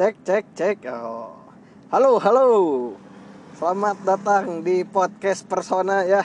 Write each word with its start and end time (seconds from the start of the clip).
Cek, 0.00 0.16
cek, 0.24 0.44
cek. 0.56 0.78
Oh. 0.88 1.36
Halo, 1.92 2.16
halo. 2.24 2.48
Selamat 3.52 4.00
datang 4.00 4.64
di 4.64 4.80
podcast 4.80 5.44
Persona 5.44 6.08
ya. 6.08 6.24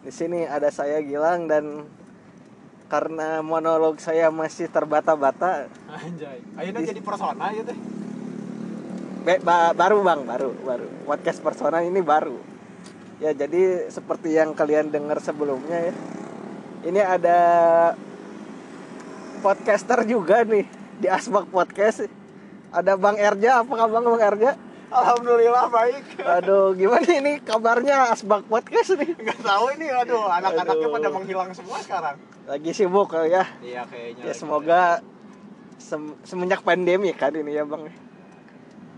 Di 0.00 0.08
sini 0.08 0.48
ada 0.48 0.72
saya 0.72 1.04
Gilang 1.04 1.52
dan 1.52 1.84
karena 2.88 3.44
monolog 3.44 4.00
saya 4.00 4.32
masih 4.32 4.72
terbata-bata, 4.72 5.68
Anjay. 5.84 6.40
Akhirnya 6.56 6.96
jadi 6.96 7.04
persona 7.04 7.52
ya 7.52 7.60
teh. 7.60 7.76
be- 9.20 9.42
ba- 9.44 9.76
baru 9.76 10.00
bang, 10.00 10.24
baru, 10.24 10.50
baru. 10.64 10.88
Podcast 11.04 11.44
Persona 11.44 11.84
ini 11.84 12.00
baru. 12.00 12.40
Ya 13.20 13.36
jadi 13.36 13.92
seperti 13.92 14.32
yang 14.32 14.56
kalian 14.56 14.88
dengar 14.88 15.20
sebelumnya 15.20 15.92
ya. 15.92 15.94
Ini 16.88 17.00
ada 17.04 17.40
podcaster 19.44 20.08
juga 20.08 20.40
nih 20.40 20.64
di 20.96 21.12
Asbak 21.12 21.52
Podcast. 21.52 22.17
Ada 22.68 23.00
Bang 23.00 23.16
Erja, 23.16 23.64
apa 23.64 23.72
kabar 23.72 24.00
Bang 24.04 24.20
Erja? 24.20 24.52
Alhamdulillah 24.88 25.68
baik. 25.68 26.04
Aduh, 26.20 26.72
gimana 26.72 27.04
ini 27.12 27.32
kabarnya 27.44 28.08
Asbak 28.08 28.48
Podcast 28.48 28.96
nih? 28.96 29.12
Enggak 29.20 29.40
tahu 29.44 29.64
ini 29.76 29.86
aduh 29.92 30.24
anak-anaknya 30.32 30.88
pada 30.88 31.08
menghilang 31.12 31.50
semua 31.52 31.76
sekarang. 31.84 32.16
Lagi 32.48 32.70
sibuk 32.72 33.12
kali 33.12 33.36
ya. 33.36 33.44
Iya 33.60 33.84
kayaknya. 33.84 34.22
Ya 34.24 34.32
semoga 34.32 34.80
sem- 35.76 36.16
semenjak 36.24 36.64
pandemi 36.64 37.12
kan 37.12 37.36
ini 37.36 37.52
ya 37.52 37.68
Bang. 37.68 37.92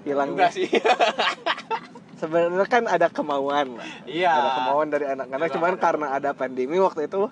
Hilang 0.06 0.38
juga 0.38 0.54
sih. 0.54 0.70
Sebenarnya 2.22 2.66
kan 2.70 2.86
ada 2.86 3.10
kemauan 3.10 3.74
lah. 3.74 3.88
Iya. 4.06 4.30
Ada 4.30 4.50
kemauan 4.62 4.88
dari 4.94 5.06
anak-anak 5.10 5.48
cuman 5.50 5.74
ada. 5.74 5.82
karena 5.82 6.06
ada 6.14 6.30
pandemi 6.38 6.78
waktu 6.78 7.10
itu 7.10 7.26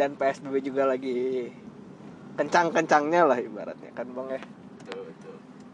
dan 0.00 0.16
PSBB 0.16 0.64
juga 0.64 0.88
lagi 0.88 1.52
kencang-kencangnya 2.40 3.22
lah 3.28 3.36
ibaratnya 3.36 3.92
kan 3.92 4.08
Bang 4.16 4.32
ya. 4.32 4.40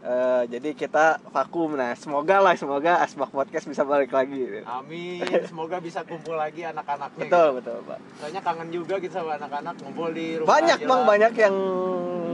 Eh, 0.05 0.43
jadi 0.53 0.77
kita 0.77 1.17
vakum 1.33 1.73
nah 1.73 1.89
semoga 1.97 2.37
lah 2.37 2.53
semoga 2.53 3.01
Asbak 3.01 3.33
Podcast 3.33 3.65
bisa 3.65 3.81
balik 3.81 4.13
lagi 4.13 4.37
gitu. 4.37 4.61
Amin. 4.69 5.25
Semoga 5.49 5.81
bisa 5.81 6.05
kumpul 6.05 6.37
lagi 6.37 6.61
anak-anaknya. 6.61 7.25
betul 7.25 7.47
gitu. 7.49 7.57
betul 7.57 7.77
Pak 7.89 7.99
Soalnya 8.21 8.41
kangen 8.45 8.69
juga 8.69 9.01
gitu 9.01 9.17
sama 9.17 9.41
anak-anak 9.41 9.73
ngumpul 9.81 10.13
di 10.13 10.37
rumah. 10.37 10.45
banyak 10.45 10.79
bang 10.85 11.01
banyak 11.09 11.33
yang 11.41 11.55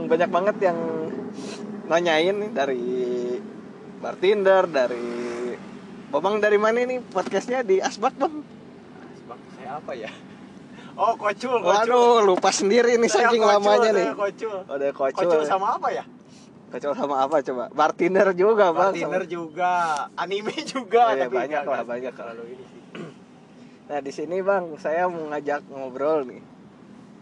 banyak 0.04 0.28
banget 0.28 0.56
yang 0.60 0.78
nanyain 1.88 2.36
nih 2.44 2.50
dari 2.52 2.84
bartender 4.04 4.68
dari 4.68 5.08
Babang 6.12 6.44
dari 6.44 6.60
mana 6.60 6.84
nih 6.84 7.00
podcastnya 7.08 7.64
di 7.64 7.80
Asbak 7.80 8.20
bang? 8.20 8.44
Bang, 9.24 9.40
saya 9.56 9.80
apa 9.80 9.96
ya? 9.96 10.12
Oh, 10.92 11.16
kocul, 11.16 11.56
kocul. 11.56 11.72
Waduh 11.72 12.20
lupa 12.20 12.52
sendiri 12.52 13.00
nih 13.00 13.08
Saya 13.08 13.32
saking 13.32 13.40
kocul, 13.40 13.56
lamanya 13.56 13.90
nih. 13.96 14.08
Kocul. 14.12 14.56
Udah 14.68 14.90
kocul. 14.92 15.24
Kocul 15.24 15.40
sama 15.48 15.80
apa 15.80 15.88
ya? 15.88 16.04
Kocul 16.72 16.92
sama 16.96 17.16
apa 17.20 17.44
coba? 17.44 17.68
Bartender 17.68 18.32
juga 18.32 18.72
bang. 18.72 18.96
Bartender 18.96 19.22
sama- 19.22 19.28
juga, 19.28 19.72
anime 20.16 20.56
juga, 20.64 21.12
Iya, 21.12 21.28
tapi 21.28 21.36
banyak 21.36 21.62
lah, 21.62 21.80
banyak 21.84 22.12
terlalu 22.16 22.44
ini 22.48 22.64
sih. 22.64 22.80
Nah 23.92 23.98
di 24.00 24.08
sini 24.08 24.40
bang 24.40 24.72
saya 24.80 25.04
mau 25.04 25.28
ngajak 25.28 25.68
ngobrol 25.68 26.24
nih 26.24 26.40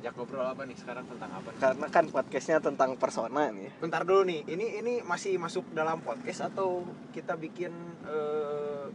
Jak 0.01 0.17
ngobrol 0.17 0.47
apa 0.47 0.65
nih 0.65 0.77
sekarang 0.79 1.05
tentang 1.05 1.29
apa? 1.29 1.51
nih? 1.51 1.61
karena 1.61 1.87
kan 1.91 2.05
podcastnya 2.09 2.57
tentang 2.57 2.97
persona 2.97 3.51
nih. 3.51 3.69
Bentar 3.77 4.01
dulu 4.01 4.25
nih, 4.25 4.48
ini 4.48 4.81
ini 4.81 4.92
masih 5.03 5.37
masuk 5.37 5.67
dalam 5.75 6.01
podcast 6.01 6.48
atau 6.48 6.87
kita 7.11 7.37
bikin 7.37 7.69
eh, 8.09 8.87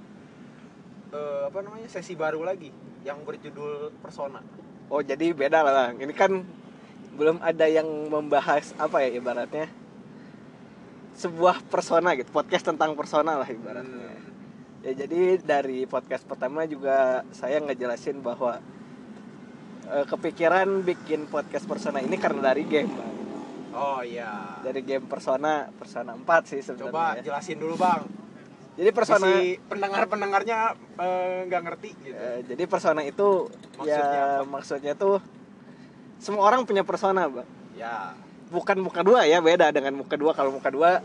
eh, 1.11 1.41
apa 1.45 1.59
namanya 1.61 1.91
sesi 1.91 2.17
baru 2.17 2.41
lagi 2.41 2.71
yang 3.05 3.21
berjudul 3.21 3.93
persona? 4.01 4.41
Oh 4.89 5.03
jadi 5.03 5.29
beda 5.29 5.61
lah 5.61 5.73
bang. 5.91 6.09
Ini 6.09 6.13
kan 6.15 6.31
belum 7.13 7.37
ada 7.37 7.69
yang 7.69 7.85
membahas 8.09 8.73
apa 8.75 9.05
ya 9.05 9.13
ibaratnya 9.13 9.69
sebuah 11.15 11.63
persona 11.65 12.13
gitu. 12.13 12.29
Podcast 12.29 12.67
tentang 12.67 12.93
persona 12.93 13.35
lah 13.35 13.47
ibaratnya. 13.47 14.11
Hmm. 14.11 14.23
Ya 14.83 14.91
jadi 14.93 15.41
dari 15.41 15.87
podcast 15.87 16.23
pertama 16.23 16.67
juga 16.67 17.23
saya 17.31 17.57
ngejelasin 17.57 18.21
bahwa 18.21 18.61
eh, 19.87 20.05
kepikiran 20.05 20.83
bikin 20.83 21.25
podcast 21.25 21.65
persona 21.65 21.99
ini 21.99 22.15
karena 22.15 22.53
dari 22.53 22.63
game 22.63 22.91
bang. 22.91 23.13
Oh 23.73 23.99
iya. 23.99 24.59
Dari 24.61 24.79
game 24.79 25.03
persona 25.03 25.67
persona 25.71 26.13
4 26.13 26.23
sih 26.45 26.61
Coba 26.61 27.17
sebenarnya. 27.17 27.23
jelasin 27.23 27.57
dulu 27.57 27.75
bang. 27.75 28.01
Jadi 28.75 28.89
persona 28.91 29.27
Si 29.31 29.55
pendengar-pendengarnya 29.57 30.59
eh, 30.99 31.37
nggak 31.47 31.61
ngerti 31.63 31.89
gitu. 32.03 32.13
eh, 32.13 32.39
jadi 32.43 32.63
persona 32.67 33.01
itu 33.01 33.47
Maksudnya 33.75 34.03
ya 34.11 34.25
apa? 34.39 34.47
maksudnya 34.47 34.93
tuh 34.93 35.17
semua 36.19 36.43
orang 36.45 36.63
punya 36.63 36.83
persona 36.83 37.25
bang. 37.25 37.47
Ya. 37.73 38.13
Bukan 38.55 38.77
muka 38.79 39.03
dua 39.03 39.27
ya 39.27 39.37
beda 39.39 39.69
dengan 39.69 39.91
muka 39.93 40.15
dua 40.15 40.31
kalau 40.31 40.49
muka 40.49 40.71
dua 40.71 41.03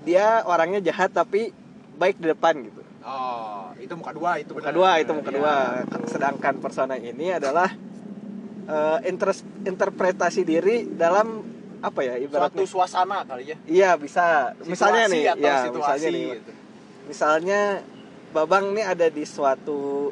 dia 0.00 0.40
orangnya 0.42 0.80
jahat 0.80 1.12
tapi 1.12 1.52
baik 1.94 2.16
di 2.16 2.26
depan 2.26 2.64
gitu 2.64 2.80
Oh, 3.00 3.72
itu 3.76 3.88
muka 3.92 4.12
dua 4.12 4.36
itu 4.36 4.52
muka 4.52 4.68
dua 4.68 4.90
itu 4.98 5.12
muka 5.12 5.30
dua 5.30 5.54
betul. 5.80 6.08
sedangkan 6.08 6.54
persona 6.58 6.96
ini 6.96 7.32
adalah 7.32 7.72
eh, 8.66 8.98
interes- 9.06 9.46
interpretasi 9.62 10.42
diri 10.42 10.84
dalam 10.90 11.40
apa 11.78 12.00
ya 12.02 12.18
suatu 12.18 12.26
ibaratnya 12.26 12.64
suasana 12.66 13.22
kali 13.22 13.44
ya. 13.46 13.56
iya 13.64 13.90
bisa 13.94 14.52
misalnya 14.66 15.06
Situasi 15.06 15.14
nih 15.14 15.24
atau 15.30 15.46
ya 15.46 15.54
situasi 15.62 15.78
misalnya 15.78 16.08
nih 16.10 16.26
gitu. 16.34 16.52
misalnya 17.06 17.60
babang 18.28 18.64
nih 18.72 18.84
ada 18.84 19.06
di 19.08 19.24
suatu 19.24 20.10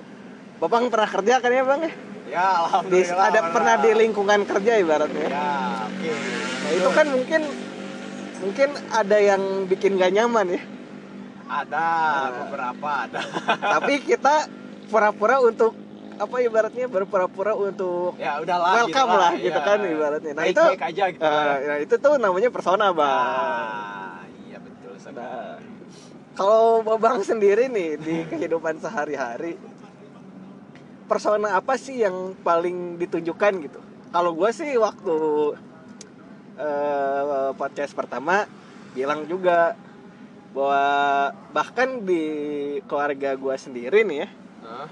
babang 0.56 0.88
pernah 0.88 1.10
kerja 1.10 1.34
kan 1.36 1.50
ya 1.50 1.64
bang 1.64 1.82
ya 1.82 1.92
Ya, 2.26 2.42
Di- 2.42 2.58
alhamdulillah. 2.58 3.22
ada 3.22 3.40
pernah 3.54 3.74
di 3.78 3.90
lingkungan 3.94 4.40
kerja 4.42 4.72
ibaratnya 4.78 5.26
Ya, 5.28 5.46
oke. 5.86 6.10
Nah, 6.66 6.74
itu 6.74 6.90
kan 6.90 7.06
mungkin 7.06 7.42
mungkin 8.42 8.68
ada 8.90 9.16
yang 9.16 9.42
bikin 9.70 9.94
gak 9.94 10.10
nyaman 10.10 10.58
ya. 10.58 10.62
ada 11.46 11.86
Nah. 12.26 12.30
beberapa 12.42 12.88
ada. 13.06 13.20
Tapi 13.78 14.02
kita 14.02 14.50
pura-pura 14.90 15.38
untuk 15.38 15.78
apa 16.18 16.42
ibaratnya 16.42 16.90
berpura-pura 16.90 17.54
untuk 17.54 18.18
ya 18.18 18.42
udahlah 18.42 18.82
welcome 18.82 18.90
gitu 19.06 19.14
lah 19.14 19.32
gitu 19.38 19.60
ya. 19.62 19.62
kan 19.62 19.78
ibaratnya. 19.78 20.32
Nah, 20.34 20.42
baik, 20.42 20.54
itu 20.58 20.64
baik 20.66 20.84
aja 20.90 21.04
gitu. 21.14 21.22
kan. 21.22 21.56
nah, 21.62 21.78
itu 21.78 21.94
tuh 22.02 22.14
namanya 22.18 22.50
persona, 22.50 22.90
Bang. 22.90 23.06
Ah, 23.06 24.18
iya 24.42 24.58
betul 24.58 24.94
sekali. 24.98 25.22
Nah, 25.22 25.54
kalau 26.34 26.82
Babang 26.82 27.22
sendiri 27.22 27.70
nih 27.70 27.94
di 27.94 28.26
kehidupan 28.26 28.82
sehari-hari 28.82 29.54
persona 31.06 31.54
apa 31.54 31.78
sih 31.78 32.02
yang 32.02 32.34
paling 32.42 32.98
ditunjukkan 32.98 33.52
gitu? 33.62 33.78
Kalau 34.10 34.34
gue 34.34 34.50
sih 34.50 34.74
waktu 34.74 35.14
eh, 36.56 37.22
podcast 37.54 37.92
pertama 37.92 38.44
bilang 38.92 39.24
juga 39.24 39.76
bahwa 40.50 40.84
bahkan 41.52 42.00
di 42.00 42.24
keluarga 42.84 43.32
gue 43.32 43.54
sendiri 43.56 44.00
nih 44.02 44.18
ya 44.18 44.28
Hah? 44.62 44.86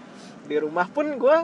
di 0.45 0.57
rumah 0.57 0.85
pun 0.87 1.17
gue 1.17 1.37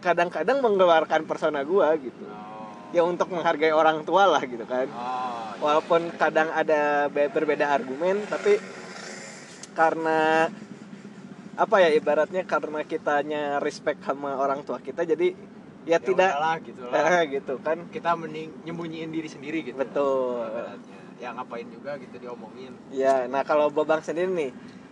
kadang-kadang 0.00 0.58
mengeluarkan 0.58 1.22
persona 1.22 1.62
gue 1.62 1.86
gitu 2.02 2.24
Oh. 2.26 2.66
ya 2.90 3.06
untuk 3.06 3.30
menghargai 3.30 3.70
orang 3.70 4.02
tua 4.02 4.26
lah 4.26 4.42
gitu 4.42 4.64
kan 4.64 4.86
Oh, 4.86 4.90
iya. 4.90 5.62
walaupun 5.62 6.10
kadang 6.16 6.50
ada 6.50 7.06
be- 7.06 7.30
berbeda 7.30 7.70
argumen 7.70 8.26
tapi 8.26 8.58
karena 9.70 10.50
apa 11.54 11.76
ya 11.78 11.92
ibaratnya 11.92 12.42
karena 12.42 12.82
kitanya 12.82 13.42
respect 13.60 14.02
sama 14.02 14.34
orang 14.34 14.64
tua 14.64 14.80
kita 14.80 15.04
jadi 15.04 15.36
ya, 15.82 15.96
Ya 15.96 15.98
tidak 15.98 16.30
udahlah, 16.30 16.56
gitu 16.60 16.82
lah. 16.84 17.02
eh, 17.14 17.22
gitu 17.32 17.54
kan 17.58 17.78
Kita 17.88 18.12
mending 18.14 18.48
nyembunyiin 18.62 19.10
diri 19.10 19.26
sendiri 19.26 19.58
gitu. 19.62 19.76
betul. 19.76 20.44
Ya 21.16 21.32
ngapain 21.32 21.68
juga 21.68 21.96
gitu 21.96 22.16
diomongin. 22.16 22.72
ya 22.90 23.24
nah 23.26 23.42
kalau 23.42 23.68
babang 23.68 24.00
sendiri 24.00 24.26
nih 24.26 24.50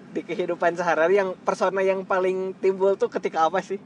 di 0.09 0.21
kehidupan 0.22 0.72
sehari-hari 0.72 1.16
yang 1.16 1.32
persona 1.38 1.81
yang 1.81 2.04
paling 2.04 2.53
timbul 2.54 2.93
tuh 2.94 3.09
ketika 3.09 3.44
apa 3.44 3.60
sih 3.60 3.81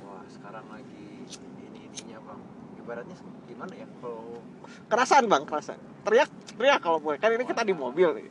Wah, 0.00 0.20
sekarang 0.28 0.64
lagi 0.68 1.24
ini 1.24 1.88
ininya, 1.88 2.20
Bang. 2.22 2.40
Ibaratnya 2.76 3.16
gimana 3.44 3.72
ya 3.72 3.88
kalau 3.94 4.40
kerasan 4.86 5.24
bang 5.24 5.42
kerasan 5.42 5.76
teriak 6.02 6.28
teriak 6.54 6.78
kalau 6.78 6.98
boleh 6.98 7.16
kan 7.16 7.28
ini 7.30 7.44
kita 7.44 7.60
di 7.60 7.72
mobil 7.72 8.08
nih 8.14 8.28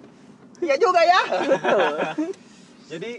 Iya 0.62 0.76
juga 0.78 1.02
ya. 1.02 1.22
Jadi 2.94 3.12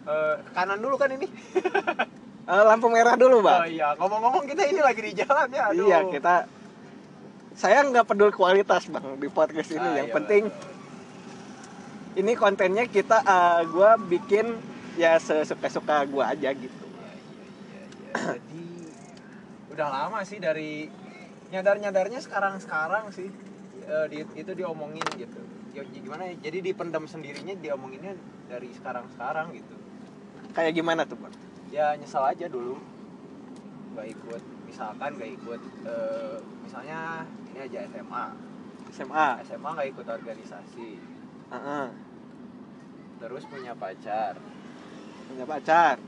ke 0.00 0.18
kanan 0.50 0.80
dulu 0.80 0.96
kan 0.96 1.12
ini. 1.12 1.28
Eh, 2.48 2.64
lampu 2.64 2.88
merah 2.88 3.12
dulu 3.12 3.44
Oh 3.44 3.44
bang 3.44 3.68
iya, 3.68 3.92
ngomong-ngomong 4.00 4.48
kita 4.48 4.64
ini 4.72 4.80
lagi 4.80 5.04
di 5.04 5.12
jalan 5.12 5.52
ya. 5.52 5.68
Aduh. 5.68 5.84
Iya 5.84 5.98
kita 6.08 6.34
saya 7.52 7.84
nggak 7.84 8.08
peduli 8.08 8.32
kualitas 8.32 8.88
bang 8.88 9.20
di 9.20 9.28
podcast 9.28 9.68
ini. 9.68 9.84
Ah, 9.84 9.94
yang 10.00 10.08
iya, 10.08 10.16
penting 10.16 10.42
ini 12.16 12.32
kontennya 12.32 12.88
kita 12.88 13.20
eh, 13.20 13.60
gua 13.68 14.00
bikin 14.00 14.56
ya 14.96 15.20
sesuka-suka 15.20 16.08
gua 16.08 16.32
aja 16.32 16.48
gitu. 16.56 16.84
Iya, 16.88 17.04
iya, 17.04 17.12
iya, 17.20 17.84
iya. 18.16 18.32
Jadi 18.40 18.64
udah 19.76 19.88
lama 19.92 20.18
sih 20.24 20.40
dari 20.40 20.88
nyadar-nyadarnya 21.52 22.24
sekarang-sekarang 22.24 23.12
sih 23.12 23.28
eh, 23.84 24.06
di- 24.08 24.40
itu 24.40 24.52
diomongin 24.56 25.04
gitu. 25.20 25.36
Ya, 25.76 25.84
gimana 25.84 26.32
ya? 26.32 26.48
Jadi 26.48 26.72
dipendam 26.72 27.04
sendirinya 27.04 27.52
diomonginnya 27.60 28.16
dari 28.48 28.72
sekarang-sekarang 28.72 29.52
gitu. 29.52 29.76
Kayak 30.56 30.72
gimana 30.80 31.04
tuh 31.04 31.20
bang? 31.20 31.47
Ya 31.68 31.92
nyesel 31.96 32.24
aja 32.24 32.46
dulu. 32.48 32.80
Nggak 33.94 34.06
ikut. 34.14 34.42
Misalkan 34.68 35.10
nggak 35.16 35.32
ikut 35.40 35.60
eh, 35.84 36.36
misalnya 36.64 37.24
ini 37.52 37.58
aja 37.64 37.78
SMA 37.88 38.24
SMA 38.92 39.26
SMA 39.44 39.68
nggak 39.68 39.88
ikut 39.96 40.06
organisasi. 40.06 40.90
Heeh. 41.48 41.86
terus 43.18 43.42
punya 43.50 43.74
pacar. 43.74 44.38
Punya 45.26 45.42
pacar. 45.42 45.98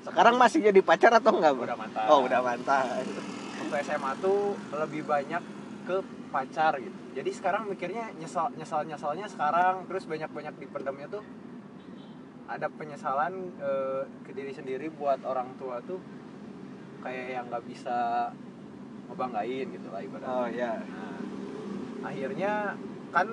Sekarang 0.00 0.40
masih 0.40 0.64
jadi 0.64 0.80
pacar 0.80 1.12
atau 1.12 1.36
enggak 1.36 1.52
bang 1.52 1.68
udah 1.68 1.76
mantan. 1.76 2.06
Oh 2.08 2.20
udah 2.24 2.40
mantan. 2.40 3.04
Waktu 3.60 3.76
SMA 3.84 4.12
tuh 4.24 4.56
lebih 4.72 5.04
banyak 5.04 5.42
ke 5.84 5.96
pacar 6.32 6.80
gitu. 6.80 6.96
Jadi 7.12 7.30
sekarang 7.36 7.68
mikirnya 7.68 8.08
nyesal 8.16 8.48
nyesal 8.56 8.88
nyesalnya 8.88 9.28
sekarang. 9.28 9.84
Terus 9.84 10.08
banyak 10.08 10.30
banyak 10.32 10.54
dipendamnya 10.56 11.06
tuh 11.12 11.22
ada 12.50 12.66
penyesalan 12.66 13.54
eh, 13.62 14.02
ke 14.26 14.34
diri 14.34 14.50
sendiri 14.50 14.90
buat 14.90 15.22
orang 15.22 15.54
tua 15.54 15.78
tuh 15.86 16.02
kayak 17.00 17.26
yang 17.30 17.44
nggak 17.46 17.62
bisa 17.70 18.28
ngebanggain 19.06 19.66
gitu 19.70 19.88
lah 19.94 20.02
ibaratnya. 20.02 20.34
Oh 20.34 20.48
ya 20.50 20.72
Nah, 20.82 21.18
akhirnya 22.10 22.52
kan 23.14 23.28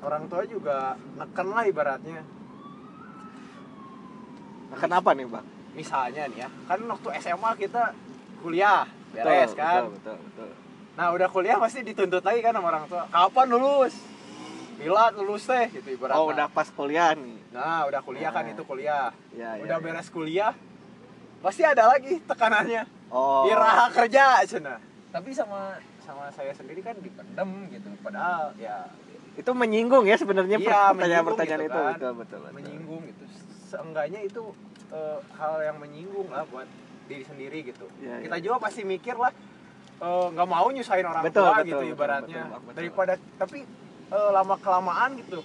orang 0.00 0.24
tua 0.32 0.42
juga 0.48 0.96
neken 1.20 1.48
lah 1.52 1.64
ibaratnya. 1.68 2.22
Nah, 4.72 4.78
kenapa 4.80 5.12
nih 5.12 5.28
bang 5.28 5.46
misalnya 5.74 6.22
nih 6.30 6.46
ya 6.46 6.48
kan 6.70 6.78
waktu 6.86 7.08
SMA 7.18 7.50
kita 7.58 7.92
kuliah 8.40 8.86
beres 9.10 9.50
Betul, 9.52 9.58
kan? 9.58 9.82
betul 9.90 9.94
betul, 9.98 10.16
betul. 10.22 10.50
nah 10.94 11.06
udah 11.10 11.28
kuliah 11.28 11.58
pasti 11.58 11.82
dituntut 11.82 12.22
lagi 12.22 12.40
kan 12.40 12.54
sama 12.54 12.70
orang 12.70 12.86
tua. 12.86 13.04
Kapan 13.10 13.46
lulus 13.50 13.94
Bila 14.74 15.10
lulus 15.12 15.44
teh 15.44 15.66
gitu 15.70 15.88
ibaratnya 15.92 16.18
oh 16.18 16.26
udah 16.28 16.46
pas 16.48 16.68
kuliah 16.68 17.14
nih 17.14 17.38
nah 17.50 17.86
udah 17.86 18.00
kuliah 18.00 18.30
kan 18.30 18.42
Nah. 18.42 18.52
itu 18.52 18.62
kuliah 18.62 19.08
ya, 19.30 19.50
udah 19.62 19.68
ya, 19.68 19.78
ya. 19.78 19.82
beres 19.82 20.08
kuliah 20.08 20.52
pasti 21.38 21.62
ada 21.62 21.86
lagi 21.86 22.18
tekanannya 22.20 22.82
oh 23.08 23.46
iraha 23.46 23.86
kerja 23.92 24.42
cina 24.44 24.80
tapi 25.08 25.30
sama 25.30 25.78
sama 26.00 26.26
saya 26.30 26.50
sendiri 26.50 26.80
kan 26.80 26.96
dipendem 26.98 27.48
gitu 27.70 27.88
padahal 28.00 28.50
ya 28.56 28.88
itu 29.34 29.50
menyinggung 29.50 30.04
ya 30.04 30.14
sebenarnya 30.14 30.56
Iya, 30.56 30.94
pertanyaan-pertanyaan 30.94 31.60
menyinggung 31.60 31.66
itu 31.66 31.66
gitu 31.66 31.78
kan. 31.78 31.94
betul 31.94 32.12
betul, 32.14 32.38
betul. 32.40 32.54
menyinggung 32.54 33.02
gitu 33.04 33.24
seenggaknya 33.66 34.20
itu 34.22 34.42
eh, 34.90 35.18
hal 35.34 35.54
yang 35.60 35.76
menyinggung 35.76 36.28
lah 36.28 36.44
buat 36.44 36.68
diri 37.04 37.24
sendiri 37.24 37.58
gitu 37.64 37.86
Iya, 37.98 38.24
kita 38.24 38.36
iya. 38.36 38.42
juga 38.42 38.56
pasti 38.58 38.82
mikir 38.82 39.14
lah 39.14 39.32
eh, 39.96 40.26
nggak 40.30 40.48
mau 40.48 40.66
nyusahin 40.68 41.04
orang 41.04 41.22
Betul, 41.22 41.44
tua 41.44 41.52
betul, 41.52 41.64
gitu 41.64 41.76
betul, 41.78 41.92
ibaratnya 41.92 42.42
betul, 42.42 42.60
betul. 42.62 42.74
daripada 42.74 43.12
tapi 43.36 43.58
eh, 44.12 44.30
lama 44.32 44.56
kelamaan 44.58 45.20
gitu. 45.20 45.40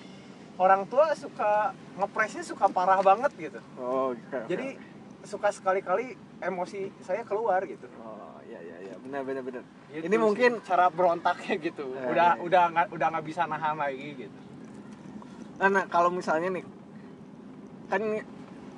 Orang 0.59 0.83
tua 0.91 1.15
suka 1.15 1.71
ngepresnya 1.95 2.43
suka 2.43 2.67
parah 2.67 2.99
banget 2.99 3.31
gitu. 3.39 3.59
Oh 3.79 4.11
oke, 4.11 4.19
oke, 4.19 4.39
jadi 4.51 4.75
suka 5.23 5.51
sekali-kali 5.51 6.15
emosi 6.43 6.91
saya 7.03 7.23
keluar 7.23 7.63
gitu. 7.63 7.87
Oh 8.03 8.39
iya 8.43 8.59
iya 8.59 8.77
iya. 8.91 8.95
Benar 8.99 9.23
benar 9.23 9.43
benar. 9.43 9.63
Gitu 9.91 10.03
ini 10.03 10.15
sih, 10.15 10.19
mungkin 10.19 10.51
cara 10.63 10.91
berontaknya 10.91 11.55
gitu. 11.59 11.95
Iya, 11.95 12.07
udah 12.11 12.29
iya. 12.35 12.43
udah 12.43 12.63
nggak 12.75 12.87
udah 12.91 13.07
nggak 13.15 13.25
bisa 13.27 13.47
nahan 13.47 13.79
lagi 13.79 14.27
gitu. 14.27 14.39
Nah, 15.59 15.67
nah, 15.67 15.83
kalau 15.91 16.11
misalnya 16.11 16.59
nih 16.59 16.65
kan 17.91 18.01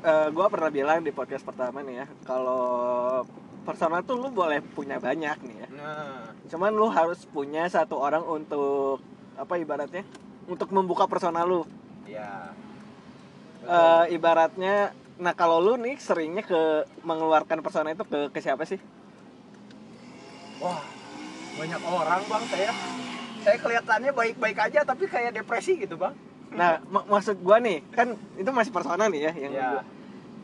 eh, 0.01 0.27
gua 0.34 0.48
pernah 0.50 0.69
bilang 0.74 1.01
di 1.06 1.13
podcast 1.13 1.45
pertama 1.45 1.81
nih 1.86 2.06
ya 2.06 2.07
kalau 2.25 3.22
personal 3.62 4.01
tuh 4.01 4.18
lu 4.18 4.34
boleh 4.34 4.62
punya 4.62 4.98
banyak 4.98 5.38
nih 5.45 5.57
ya. 5.66 5.68
Nah. 5.77 6.34
Cuman 6.50 6.74
lu 6.74 6.89
harus 6.89 7.25
punya 7.30 7.69
satu 7.69 8.01
orang 8.01 8.25
untuk 8.25 8.98
apa 9.41 9.57
ibaratnya 9.57 10.05
untuk 10.45 10.69
membuka 10.69 11.05
personal 11.05 11.43
lu 11.43 11.61
ya 12.05 12.53
Eh, 13.61 14.05
ibaratnya 14.11 14.89
nah 15.17 15.33
kalau 15.33 15.61
lu 15.61 15.77
nih 15.77 15.93
seringnya 15.95 16.41
ke 16.41 16.61
mengeluarkan 17.01 17.61
persona 17.61 17.89
itu 17.89 18.01
ke 18.03 18.29
ke 18.29 18.39
siapa 18.39 18.65
sih 18.65 18.81
Wah, 20.57 20.81
banyak 21.55 21.81
orang 21.83 22.21
bang 22.23 22.43
saya. 22.47 22.71
Saya 23.39 23.57
kelihatannya 23.57 24.11
baik-baik 24.11 24.57
aja 24.59 24.79
tapi 24.81 25.05
kayak 25.05 25.33
depresi 25.35 25.77
gitu 25.77 25.93
bang. 25.95 26.13
nah 26.51 26.81
mak- 26.85 27.07
maksud 27.07 27.38
gua 27.39 27.57
nih 27.57 27.85
kan 27.89 28.11
itu 28.35 28.49
masih 28.49 28.69
persona 28.69 29.05
nih 29.07 29.21
ya 29.23 29.33
yang 29.39 29.51
Ya. 29.51 29.67
gua, 29.71 29.81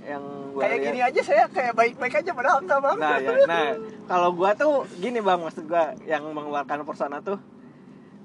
yang 0.03 0.23
gua 0.53 0.61
Kayak 0.61 0.71
lihat. 0.71 0.85
gini 0.87 0.99
aja 1.03 1.21
saya 1.21 1.43
kayak 1.47 1.73
baik-baik 1.73 2.13
aja 2.15 2.31
padahal 2.31 2.57
enggak 2.61 2.79
bang. 2.79 2.97
nah 2.97 3.17
ya 3.17 3.33
nah 3.43 3.65
kalau 4.05 4.29
gua 4.31 4.51
tuh 4.53 4.73
gini 4.95 5.19
bang 5.19 5.35
maksud 5.37 5.65
gua 5.65 5.83
yang 6.03 6.21
mengeluarkan 6.27 6.81
persona 6.81 7.17
tuh 7.19 7.41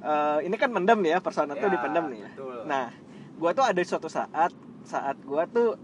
eh, 0.02 0.38
ini 0.42 0.56
kan 0.56 0.68
mendem 0.68 1.00
ya 1.02 1.18
persona 1.18 1.54
tuh 1.54 1.64
Ya, 1.64 1.72
dipendem 1.72 2.04
nih 2.08 2.20
ya 2.20 2.30
betul. 2.30 2.58
nah 2.64 2.86
gua 3.34 3.50
tuh 3.50 3.64
ada 3.64 3.80
suatu 3.80 4.06
saat 4.06 4.50
saat 4.82 5.16
gua 5.22 5.46
tuh 5.46 5.78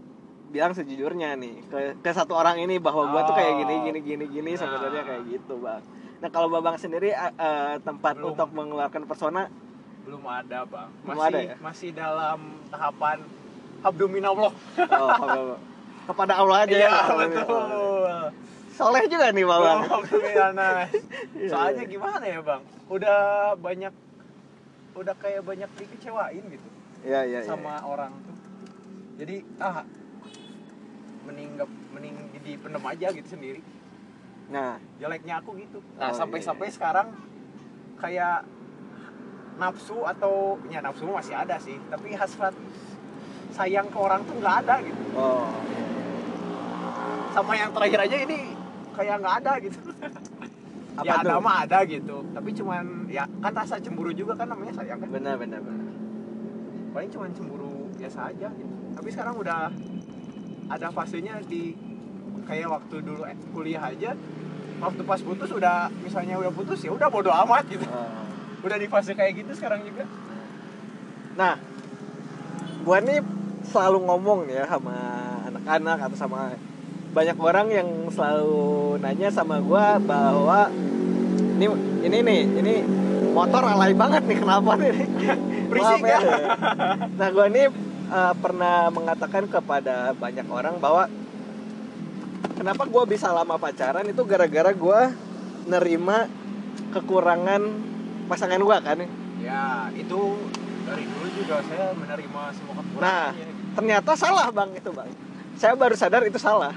bilang 0.45 0.73
sejujurnya 0.73 1.33
nih 1.35 1.61
ke, 1.63 1.77
ke 1.97 2.09
satu 2.09 2.33
orang 2.33 2.57
ini 2.57 2.77
bahwa 2.77 3.05
gua 3.07 3.21
tuh 3.23 3.33
kayak 3.33 3.53
gini 3.59 3.73
Oh. 3.73 3.83
gini 3.85 3.99
gini 4.01 4.25
gini 4.27 4.51
Nah. 4.51 4.59
sebenarnya 4.59 5.03
kayak 5.03 5.23
gitu 5.29 5.53
bang 5.57 5.81
nah 6.19 6.27
kalau 6.27 6.47
babang 6.49 6.75
sendiri 6.75 7.13
eh, 7.13 7.31
tempat 7.79 8.13
Belum. 8.13 8.33
untuk 8.33 8.49
mengeluarkan 8.51 9.03
persona 9.03 9.47
Belum 9.99 10.23
ada 10.25 10.63
bang. 10.63 10.89
Belum 10.99 11.11
Masih 11.13 11.27
ada 11.27 11.39
ya? 11.39 11.55
masih 11.59 11.89
dalam 11.91 12.39
tahapan 12.67 13.17
abdominallah. 13.79 14.51
oh, 14.51 15.55
kepada 16.09 16.33
Allah 16.35 16.57
aja 16.59 16.73
Iya 16.73 16.89
ya 16.89 17.03
betul. 17.15 18.23
soleh 18.73 19.03
juga 19.05 19.27
nih 19.29 19.45
Belum 19.45 19.79
abdominalnya. 19.85 20.87
Iya, 21.37 21.49
Soalnya 21.51 21.83
iya. 21.85 21.89
gimana 21.89 22.25
ya 22.25 22.39
bang? 22.41 22.61
Udah 22.89 23.19
banyak 23.55 23.93
udah 24.99 25.15
kayak 25.17 25.41
banyak 25.47 25.69
dikecewain 25.79 26.43
gitu. 26.51 26.67
Iya 26.99 27.21
iya 27.23 27.39
iya. 27.39 27.47
sama 27.47 27.79
orang 27.87 28.11
tuh 28.27 28.35
jadi 29.19 29.43
ah 29.59 29.83
mending 31.27 31.59
mending 31.91 32.15
dipendem 32.43 32.83
aja 32.83 33.07
gitu 33.11 33.27
sendiri 33.27 33.61
Nah, 34.49 34.81
jeleknya 34.97 35.45
aku 35.45 35.53
gitu 35.61 35.77
nah 35.99 36.09
Oh, 36.09 36.15
sampai 36.17 36.41
iya, 36.41 36.51
iya. 36.57 36.71
sekarang 36.73 37.07
kayak 38.01 38.37
nafsu 39.59 40.07
atau 40.07 40.57
ya 40.71 40.79
nafsu 40.81 41.05
masih 41.05 41.35
ada 41.35 41.59
sih 41.59 41.77
tapi 41.91 42.15
hasrat 42.15 42.55
sayang 43.53 43.91
ke 43.91 43.97
orang 43.99 44.23
tuh 44.23 44.39
nggak 44.39 44.55
ada 44.65 44.75
gitu 44.81 45.03
oh. 45.19 45.51
sama 47.35 47.59
yang 47.59 47.75
terakhir 47.75 48.07
aja 48.07 48.17
ini 48.23 48.55
kayak 48.95 49.19
nggak 49.19 49.35
ada 49.43 49.53
gitu 49.59 49.79
Apa 50.99 51.05
ya 51.05 51.13
ada 51.21 51.35
mah 51.37 51.57
ada 51.63 51.79
gitu 51.83 52.17
tapi 52.29 52.49
cuman 52.51 52.83
ya 53.07 53.23
kan 53.39 53.51
rasa 53.51 53.79
cemburu 53.79 54.11
juga 54.11 54.35
kan 54.35 54.47
namanya 54.47 54.73
sayang 54.73 54.99
kan 54.99 55.07
Benar 55.07 55.35
benar 55.35 55.59
benar. 55.59 55.87
paling 56.89 57.09
cuma 57.09 57.25
cemburu 57.29 57.87
biasa 57.95 58.19
aja 58.27 58.47
gitu. 58.51 58.73
tapi 58.91 59.07
sekarang 59.07 59.35
udah 59.35 59.69
ada 60.67 60.87
fasenya 60.89 61.39
di 61.43 61.73
kayak 62.43 62.67
waktu 62.67 62.95
dulu 62.99 63.23
eh, 63.23 63.37
kuliah 63.49 63.83
aja 63.83 64.11
waktu 64.79 65.01
pas 65.03 65.19
putus 65.19 65.49
udah 65.49 65.87
misalnya 65.99 66.35
udah 66.35 66.49
putus 66.49 66.79
ya 66.81 66.89
udah 66.89 67.07
bodo 67.07 67.29
amat 67.29 67.63
gitu 67.67 67.83
Oh. 67.85 68.25
udah 68.59 68.75
di 68.75 68.87
fase 68.87 69.13
kayak 69.13 69.39
gitu 69.39 69.51
sekarang 69.53 69.81
juga 69.81 70.03
Nah, 71.31 71.55
gua 72.81 72.99
nih 72.99 73.23
selalu 73.63 74.03
ngomong 74.03 74.39
nih 74.43 74.59
ya 74.59 74.65
sama 74.67 74.91
anak-anak 75.45 75.97
atau 76.03 76.17
sama 76.17 76.39
banyak 77.09 77.37
orang 77.41 77.67
yang 77.69 77.87
selalu 78.13 78.97
nanya 79.01 79.29
sama 79.29 79.57
gua 79.59 79.97
bahwa 79.97 80.69
ini 81.57 81.65
ini 82.05 82.17
nih 82.21 82.41
ini 82.61 82.75
motor 83.33 83.65
alay 83.65 83.93
banget 83.93 84.23
nih 84.25 84.37
kenapa 84.37 84.77
nih 84.77 84.93
Berisik 85.69 86.01
Maaf 86.01 86.05
ya. 86.05 86.19
nah 87.13 87.27
gua 87.29 87.45
nih 87.49 87.65
eh, 88.09 88.33
pernah 88.37 88.89
mengatakan 88.89 89.45
kepada 89.45 90.13
banyak 90.13 90.45
orang 90.49 90.77
bahwa 90.77 91.09
kenapa 92.53 92.85
gua 92.85 93.03
bisa 93.05 93.29
lama 93.29 93.57
pacaran 93.57 94.05
itu 94.05 94.21
gara-gara 94.23 94.71
gua 94.73 95.09
nerima 95.65 96.29
kekurangan 96.89 97.61
pasangan 98.25 98.61
gua 98.61 98.77
kan 98.81 99.01
ya 99.41 99.89
itu 99.93 100.19
dari 100.85 101.03
dulu 101.05 101.27
juga 101.33 101.55
saya 101.65 101.93
menerima 101.93 102.41
semua 102.53 102.73
Nah, 102.73 102.81
kekurangannya 102.81 103.45
gitu. 103.45 103.73
ternyata 103.77 104.11
salah 104.13 104.47
bang 104.49 104.69
itu 104.73 104.89
bang. 104.89 105.09
Saya 105.55 105.73
baru 105.75 105.95
sadar 105.95 106.23
itu 106.25 106.39
salah. 106.41 106.73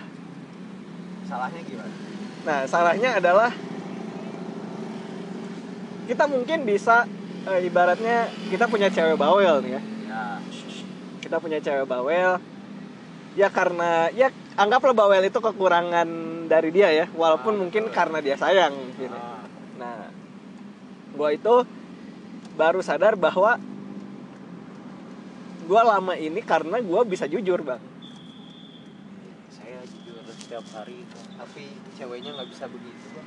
Salahnya 1.32 1.60
gimana 1.64 1.94
Nah, 2.42 2.60
salahnya 2.66 3.10
adalah 3.16 3.50
kita 6.04 6.26
mungkin 6.26 6.66
bisa 6.66 7.06
eh, 7.46 7.60
ibaratnya 7.64 8.26
kita 8.50 8.66
punya 8.66 8.90
cewek 8.90 9.14
bawel 9.14 9.62
nih 9.62 9.78
ya. 9.78 9.82
ya 10.10 10.24
Kita 11.22 11.38
punya 11.38 11.62
cewek 11.62 11.86
bawel. 11.86 12.42
Ya 13.32 13.48
karena 13.48 14.10
ya 14.10 14.28
anggaplah 14.58 14.92
bawel 14.92 15.24
itu 15.24 15.38
kekurangan 15.38 16.08
dari 16.50 16.68
dia 16.68 16.90
ya, 16.92 17.06
walaupun 17.14 17.54
Ah, 17.56 17.60
mungkin 17.64 17.88
betul. 17.88 17.94
karena 17.94 18.18
dia 18.20 18.36
sayang 18.36 18.74
ya. 18.98 19.08
Ah, 19.08 19.40
Nah, 19.78 20.10
gua 21.14 21.30
itu 21.32 21.54
baru 22.52 22.82
sadar 22.82 23.14
bahwa 23.14 23.56
gua 25.64 25.82
lama 25.86 26.12
ini 26.18 26.42
karena 26.42 26.82
gua 26.82 27.06
bisa 27.06 27.24
jujur 27.24 27.62
bang. 27.62 27.80
saya 29.48 29.78
jujur 29.86 30.18
setiap 30.28 30.66
hari 30.74 31.06
tapi 31.42 31.66
ceweknya 31.98 32.30
nggak 32.38 32.50
bisa 32.54 32.70
begitu 32.70 33.06
Bang. 33.18 33.26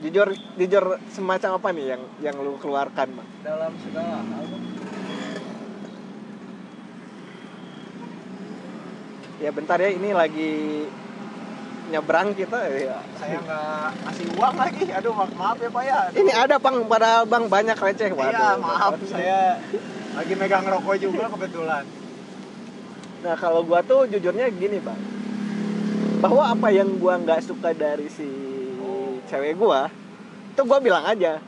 jujur 0.00 0.28
jujur 0.56 0.84
semacam 1.12 1.50
apa 1.60 1.68
nih 1.76 1.86
yang 1.92 2.02
yang 2.24 2.36
lu 2.40 2.56
keluarkan 2.56 3.12
bang 3.12 3.28
dalam 3.44 3.72
segala 3.84 4.24
hal 4.24 4.44
ya 9.38 9.50
bentar 9.52 9.76
ya 9.76 9.92
ini 9.92 10.16
lagi 10.16 10.52
nyebrang 11.88 12.32
kita 12.32 12.56
ya. 12.72 13.00
saya 13.20 13.36
nggak 13.36 13.88
ngasih 14.08 14.26
uang 14.36 14.56
lagi 14.56 14.84
aduh 14.88 15.12
ma- 15.12 15.34
maaf 15.36 15.56
ya 15.60 15.68
pak 15.68 15.82
ya 15.84 15.96
Aduh. 16.08 16.20
Ini 16.20 16.32
ada 16.36 16.56
bang, 16.60 16.76
padahal 16.84 17.22
bang 17.24 17.44
banyak 17.48 17.76
receh. 17.80 18.10
Waduh, 18.12 18.28
iya 18.28 18.48
maaf 18.60 18.92
Bapak. 18.92 19.08
saya 19.08 19.40
lagi 20.16 20.34
megang 20.36 20.64
rokok 20.64 20.96
juga 20.96 21.28
kebetulan 21.32 21.84
Nah 23.18 23.34
kalau 23.34 23.64
gua 23.66 23.80
tuh 23.82 24.06
jujurnya 24.06 24.46
gini 24.52 24.78
bang, 24.78 25.00
bahwa 26.18 26.42
apa 26.44 26.68
yang 26.68 26.98
gua 26.98 27.14
nggak 27.16 27.40
suka 27.40 27.70
dari 27.72 28.10
si 28.10 28.26
cewek 29.24 29.54
gua, 29.54 29.86
itu 30.48 30.60
gua 30.62 30.78
bilang 30.78 31.04
aja. 31.04 31.38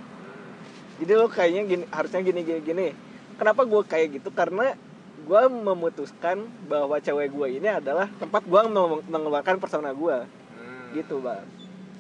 Jadi 0.97 1.13
lo 1.13 1.27
kayaknya 1.27 1.63
gini, 1.67 1.85
harusnya 1.89 2.21
gini 2.21 2.41
gini 2.41 2.61
gini. 2.61 2.87
Kenapa 3.35 3.65
gua 3.65 3.83
kayak 3.83 4.21
gitu? 4.21 4.31
Karena 4.31 4.77
gua 5.23 5.49
memutuskan 5.49 6.39
bahwa 6.65 6.97
cewek 6.97 7.31
gua 7.31 7.49
ini 7.49 7.67
adalah 7.69 8.07
tempat 8.15 8.45
gua 8.45 8.65
meng- 8.65 9.05
mengeluarkan 9.05 9.59
persona 9.59 9.91
gua, 9.93 10.25
Hmm. 10.53 10.95
gitu 10.95 11.19
bang. 11.19 11.45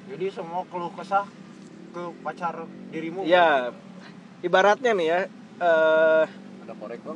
jadi 0.06 0.26
semua 0.28 0.66
keluh 0.66 0.90
kesah 0.90 1.22
ke 1.90 2.02
pacar 2.20 2.66
dirimu 2.90 3.22
Ya, 3.22 3.70
ibaratnya 4.40 4.90
nih 4.90 5.06
ya. 5.06 5.20
eh 5.56 6.24
ada 6.60 6.74
korek 6.74 6.98
bang 7.00 7.14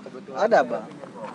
kebetulan 0.00 0.38
Ada, 0.42 0.58
Bang. 0.62 0.86
punya 0.86 1.06
rokok. 1.06 1.28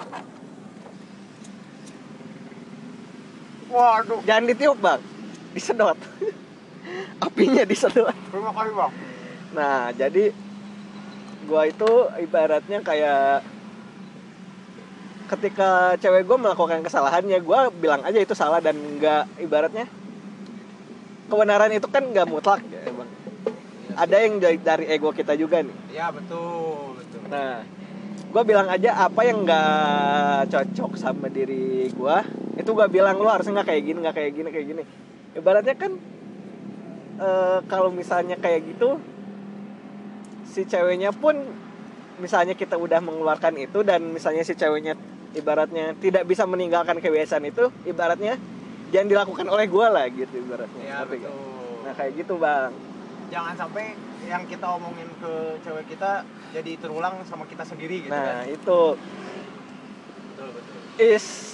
Waduh 3.71 4.19
jangan 4.27 4.43
ditiup 4.51 4.77
bang, 4.77 5.01
disedot. 5.55 5.97
Apinya 7.25 7.63
disedot. 7.63 8.11
terima 8.29 8.51
kasih 8.51 8.73
bang 8.75 8.93
Nah, 9.51 9.91
jadi 9.91 10.31
gua 11.43 11.67
itu 11.67 11.91
ibaratnya 12.23 12.79
kayak 12.79 13.43
ketika 15.27 15.95
cewek 15.99 16.23
gue 16.23 16.37
melakukan 16.39 16.79
kesalahannya, 16.83 17.39
gua 17.43 17.67
bilang 17.67 17.99
aja 18.03 18.19
itu 18.19 18.31
salah 18.31 18.63
dan 18.63 18.75
nggak 18.75 19.43
ibaratnya 19.43 19.87
kebenaran 21.27 21.71
itu 21.71 21.87
kan 21.87 22.03
nggak 22.03 22.27
mutlak 22.27 22.63
ya, 22.67 22.83
bang. 22.91 23.09
Ada 23.91 24.15
yang 24.23 24.33
dari, 24.39 24.57
dari 24.59 24.85
ego 24.87 25.11
kita 25.11 25.35
juga 25.35 25.59
nih. 25.59 25.75
ya 25.91 26.07
betul 26.15 26.95
betul 26.95 27.19
Nah, 27.27 27.63
gua 28.31 28.43
bilang 28.47 28.71
aja 28.71 29.03
apa 29.03 29.21
yang 29.27 29.43
nggak 29.43 30.47
cocok 30.47 30.95
sama 30.95 31.27
diri 31.27 31.91
gua, 31.91 32.23
itu 32.62 32.72
gua 32.72 32.88
bilang 32.88 33.18
lu 33.18 33.27
harusnya 33.27 33.60
nggak 33.60 33.70
kayak 33.70 33.84
gini, 33.84 33.98
nggak 34.00 34.15
kayak 34.15 34.32
gini, 34.32 34.50
kayak 34.50 34.68
gini. 34.70 34.84
Ibaratnya 35.34 35.75
kan 35.75 35.91
eh, 37.18 37.60
kalau 37.65 37.89
misalnya 37.89 38.38
kayak 38.38 38.62
gitu, 38.70 39.01
si 40.46 40.63
ceweknya 40.63 41.12
pun 41.12 41.36
misalnya 42.18 42.53
kita 42.53 42.77
udah 42.77 43.01
mengeluarkan 43.01 43.58
itu 43.58 43.82
dan 43.82 44.13
misalnya 44.13 44.46
si 44.46 44.53
ceweknya 44.53 44.94
ibaratnya 45.34 45.96
tidak 45.98 46.27
bisa 46.27 46.46
meninggalkan 46.46 47.00
kebiasaan 47.00 47.48
itu, 47.48 47.72
ibaratnya 47.84 48.38
jangan 48.91 49.08
dilakukan 49.10 49.48
oleh 49.48 49.65
gua 49.65 49.88
lah 49.89 50.06
gitu 50.08 50.36
ibaratnya. 50.38 50.84
ya 50.84 50.98
nggak? 51.01 51.10
betul 51.10 51.34
Nah 51.82 51.94
kayak 51.98 52.13
gitu 52.20 52.34
bang. 52.38 52.72
jangan 53.32 53.56
sampai 53.56 53.96
yang 54.27 54.44
kita 54.44 54.68
omongin 54.68 55.08
ke 55.18 55.34
cewek 55.63 55.88
kita 55.88 56.27
jadi 56.51 56.72
terulang 56.77 57.24
sama 57.24 57.48
kita 57.48 57.63
sendiri 57.63 58.03
gitu 58.06 58.12
Nah 58.12 58.44
kan 58.44 58.51
itu 58.51 58.82
betul 60.36 60.48
betul 60.51 60.77
is 61.00 61.50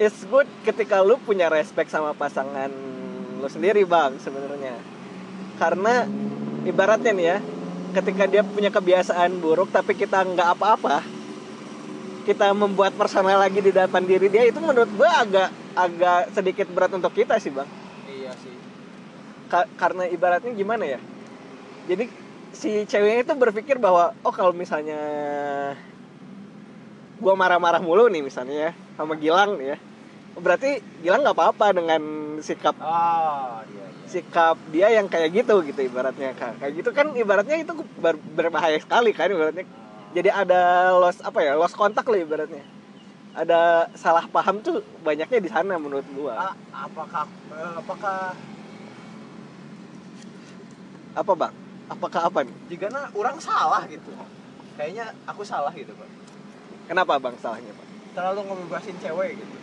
it's 0.00 0.24
good 0.24 0.48
ketika 0.66 0.96
lu 1.04 1.20
punya 1.20 1.46
respect 1.52 1.92
sama 1.92 2.10
pasangan 2.16 2.70
lu 3.40 3.48
sendiri 3.48 3.84
bang 3.84 4.16
sebenarnya. 4.24 4.74
Karena 5.60 5.94
ibaratnya 6.70 7.12
nih 7.18 7.26
ya 7.32 7.38
ketika 7.96 8.24
dia 8.32 8.42
punya 8.46 8.70
kebiasaan 8.70 9.32
buruk 9.42 9.68
tapi 9.76 9.92
kita 9.98 10.22
nggak 10.22 10.48
apa-apa 10.56 10.96
kita 12.26 12.52
membuat 12.52 12.92
personal 12.94 13.40
lagi 13.40 13.60
di 13.64 13.72
depan 13.72 14.04
diri 14.04 14.28
dia 14.28 14.44
itu 14.46 14.60
menurut 14.60 14.90
gua 14.94 15.10
agak 15.24 15.48
agak 15.74 16.20
sedikit 16.36 16.66
berat 16.70 16.92
untuk 16.92 17.12
kita 17.16 17.40
sih 17.40 17.50
bang. 17.52 17.68
Iya 18.06 18.32
sih. 18.36 18.56
Ka- 19.50 19.70
karena 19.80 20.06
ibaratnya 20.06 20.52
gimana 20.54 20.84
ya? 20.86 21.00
Jadi 21.90 22.04
si 22.54 22.70
ceweknya 22.90 23.18
itu 23.26 23.34
berpikir 23.38 23.76
bahwa 23.78 24.14
oh 24.26 24.34
kalau 24.34 24.52
misalnya 24.54 24.98
gua 27.22 27.34
marah-marah 27.36 27.80
mulu 27.84 28.08
nih 28.12 28.22
misalnya 28.24 28.54
ya 28.66 28.70
sama 28.96 29.14
Gilang 29.20 29.50
nih 29.60 29.66
ya 29.76 29.89
berarti 30.40 30.80
Gilang 31.00 31.22
nggak 31.24 31.36
apa-apa 31.36 31.66
dengan 31.76 32.02
sikap 32.40 32.76
oh 32.80 33.60
iya 33.68 33.84
iya. 33.84 34.06
sikap 34.08 34.56
dia 34.74 34.88
yang 34.96 35.06
kayak 35.06 35.30
gitu 35.32 35.62
gitu 35.64 35.80
ibaratnya 35.86 36.34
Kak. 36.36 36.60
kayak 36.60 36.72
gitu 36.80 36.90
kan 36.90 37.12
ibaratnya 37.14 37.56
itu 37.60 37.72
ber- 38.00 38.20
berbahaya 38.36 38.76
sekali 38.80 39.14
kan 39.14 39.30
ibaratnya. 39.30 39.64
Jadi 40.10 40.26
ada 40.26 40.90
loss 40.98 41.22
apa 41.22 41.38
ya 41.38 41.54
loss 41.54 41.76
kontak 41.78 42.02
lah 42.10 42.18
ibaratnya. 42.18 42.66
Ada 43.30 43.86
salah 43.94 44.26
paham 44.26 44.58
tuh 44.58 44.82
banyaknya 45.06 45.38
di 45.38 45.46
sana 45.46 45.78
menurut 45.78 46.04
gua. 46.18 46.50
Ah, 46.50 46.54
apakah 46.90 47.24
eh, 47.54 47.72
apakah 47.78 48.34
apa 51.14 51.32
bang? 51.38 51.54
Apakah 51.90 52.20
apa 52.26 52.38
nih? 52.42 52.56
Jika 52.74 52.90
orang 53.14 53.38
salah 53.38 53.86
gitu. 53.86 54.10
Kayaknya 54.74 55.14
aku 55.30 55.46
salah 55.46 55.70
gitu 55.76 55.94
pak 55.94 56.10
kenapa 56.90 57.22
bang 57.22 57.36
salahnya 57.38 57.70
pak? 57.70 57.86
Terlalu 58.18 58.40
ngebebasin 58.50 58.96
cewek 58.98 59.38
gitu 59.38 59.59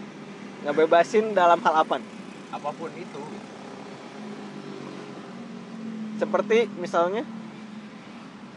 ngebebasin 0.65 1.35
dalam 1.37 1.59
hal 1.61 1.75
apa 1.85 2.01
nih? 2.01 2.17
apa 2.47 2.69
pun 2.71 2.91
itu. 2.95 3.21
Seperti 6.17 6.65
misalnya? 6.79 7.23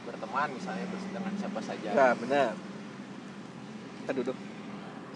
Berteman 0.08 0.48
misalnya 0.56 0.86
dengan 0.88 1.32
siapa 1.36 1.60
saja. 1.60 1.90
Nah 1.92 2.12
benar. 2.16 2.52
Kita 4.00 4.12
duduk. 4.16 4.36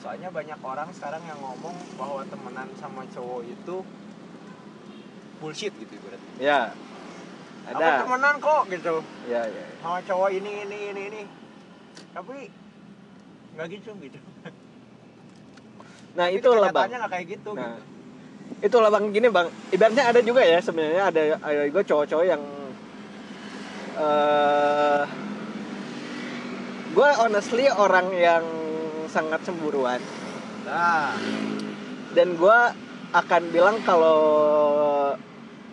Soalnya 0.03 0.29
banyak 0.29 0.61
orang 0.61 0.89
sekarang 0.93 1.23
yang 1.25 1.41
ngomong 1.41 1.77
bahwa 1.97 2.21
temenan 2.29 2.69
sama 2.77 3.09
cowok 3.09 3.43
itu 3.49 3.77
bullshit 5.41 5.73
gitu 5.77 5.99
berarti 6.01 6.31
ya 6.41 6.73
aku 7.69 7.81
ada. 7.81 8.05
temenan 8.05 8.37
kok 8.39 8.63
gitu. 8.69 8.97
Ya 9.29 9.43
ya 9.49 9.65
ya. 9.65 9.77
sama 9.81 9.99
cowok 10.05 10.31
ini 10.37 10.53
ini 10.69 10.79
ini 10.93 11.03
ini. 11.09 11.23
Tapi 12.13 12.53
nggak 13.55 13.67
gitu 13.71 13.91
gitu 14.03 14.21
nah 16.15 16.27
Tapi 16.27 16.39
itulah 16.39 16.71
bang. 16.71 16.89
nggak 16.89 17.11
kayak 17.11 17.27
gitu 17.29 17.51
Nah. 17.53 17.75
gitu. 17.75 17.83
itulah 18.63 18.89
bang. 18.89 19.05
Gini 19.11 19.29
bang. 19.29 19.49
Ibaratnya 19.69 20.05
ada 20.07 20.21
juga 20.21 20.43
ya 20.43 20.59
sebenarnya 20.59 21.03
ada 21.11 21.23
ada 21.39 21.63
juga 21.67 21.83
cowok-cowok 21.83 22.25
yang 22.25 22.43
eh 23.95 25.03
gue 26.91 27.09
honestly 27.19 27.67
orang 27.69 28.07
yang 28.15 28.45
sangat 29.07 29.43
cemburuan. 29.43 29.99
Nah 30.65 31.15
dan 32.15 32.35
gue 32.35 32.59
akan 33.11 33.43
bilang 33.51 33.83
kalau 33.83 34.19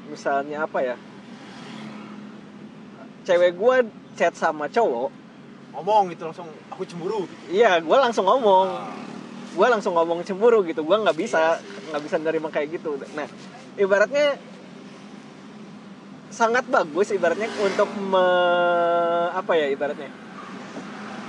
misalnya 0.09 0.65
apa 0.65 0.79
ya 0.83 0.95
cewek 3.23 3.53
gue 3.53 3.75
chat 4.13 4.33
sama 4.33 4.65
cowok 4.67 5.09
ngomong 5.71 6.09
gitu 6.09 6.27
langsung 6.27 6.49
aku 6.67 6.83
cemburu. 6.83 7.23
Gitu. 7.23 7.61
iya 7.61 7.77
gue 7.77 7.93
langsung 7.95 8.25
ngomong. 8.25 8.67
Ah, 8.67 8.89
gue 9.51 9.67
langsung 9.67 9.93
ngomong 9.93 10.23
cemburu 10.23 10.63
gitu. 10.63 10.81
Gue 10.81 10.97
nggak 10.97 11.17
bisa 11.17 11.59
nggak 11.91 12.01
bisa 12.01 12.15
nerima 12.17 12.47
kayak 12.47 12.79
gitu. 12.79 12.95
Nah 13.11 13.27
ibaratnya 13.75 14.39
sangat 16.31 16.63
bagus 16.65 17.11
ibaratnya 17.11 17.51
untuk 17.59 17.91
me, 17.91 18.25
apa 19.35 19.51
ya 19.53 19.67
ibaratnya? 19.67 20.07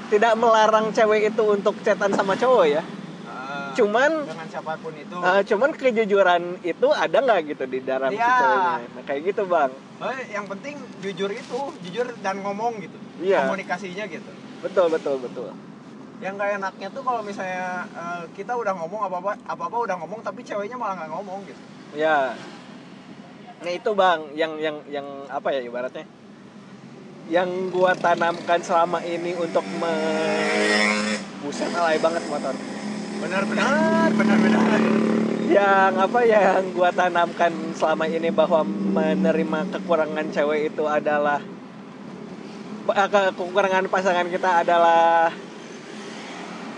Tidak 0.08 0.32
melarang 0.36 0.94
cewek 0.94 1.34
itu 1.34 1.42
untuk 1.42 1.74
chatan 1.82 2.14
sama 2.14 2.38
cowok 2.38 2.66
ya. 2.70 2.82
Ah, 3.24 3.72
cuman 3.74 4.28
dengan 4.28 4.46
siapa 4.46 4.78
pun 4.78 4.92
itu. 4.94 5.16
eh, 5.18 5.40
cuman 5.42 5.70
kejujuran 5.72 6.42
itu 6.62 6.88
ada 6.92 7.18
nggak 7.18 7.40
gitu 7.48 7.64
di 7.66 7.80
dalam 7.82 8.12
si 8.12 8.20
Iya. 8.20 8.30
ceweknya? 8.30 8.76
Nah, 8.92 9.02
kayak 9.02 9.20
gitu 9.26 9.42
bang. 9.48 9.72
Eh, 10.02 10.20
yang 10.30 10.46
penting 10.46 10.74
jujur 11.00 11.30
itu 11.32 11.58
jujur 11.82 12.06
dan 12.20 12.38
ngomong 12.44 12.78
gitu. 12.78 12.98
Iya. 13.18 13.48
komunikasinya 13.48 14.04
gitu. 14.06 14.30
Betul 14.62 14.86
betul 14.92 15.16
betul 15.18 15.50
yang 16.22 16.38
gak 16.38 16.54
enaknya 16.62 16.88
tuh 16.94 17.02
kalau 17.02 17.20
misalnya 17.26 17.82
eh, 17.92 18.22
kita 18.38 18.54
udah 18.54 18.72
ngomong 18.78 19.10
apa 19.10 19.16
apa 19.18 19.32
apa 19.42 19.62
apa 19.66 19.76
udah 19.76 19.96
ngomong 19.98 20.22
tapi 20.22 20.46
ceweknya 20.46 20.78
malah 20.78 20.94
nggak 21.02 21.10
ngomong 21.10 21.42
gitu 21.50 21.62
Ya. 21.92 22.32
Nah 23.60 23.68
itu 23.68 23.90
bang, 23.92 24.32
yang 24.32 24.56
yang 24.56 24.80
yang 24.88 25.04
apa 25.28 25.52
ya 25.52 25.60
ibaratnya? 25.60 26.08
Yang 27.28 27.68
gua 27.70 27.92
tanamkan 27.92 28.64
selama 28.64 29.04
ini 29.04 29.36
untuk 29.36 29.62
me... 29.76 29.94
Buset 31.44 31.68
alay 31.76 32.00
banget 32.00 32.24
motor. 32.32 32.56
benar 33.22 33.46
benar 33.46 34.10
benar 34.18 34.38
benar 34.42 34.80
Yang 35.46 35.92
apa 35.94 36.20
ya, 36.26 36.40
yang 36.58 36.66
gua 36.74 36.90
tanamkan 36.90 37.52
selama 37.76 38.08
ini 38.08 38.32
bahwa 38.32 38.64
menerima 38.66 39.60
kekurangan 39.68 40.26
cewek 40.32 40.72
itu 40.74 40.84
adalah 40.88 41.38
eh, 42.88 43.08
ke- 43.12 43.32
kekurangan 43.36 43.84
pasangan 43.92 44.26
kita 44.32 44.64
adalah 44.64 45.28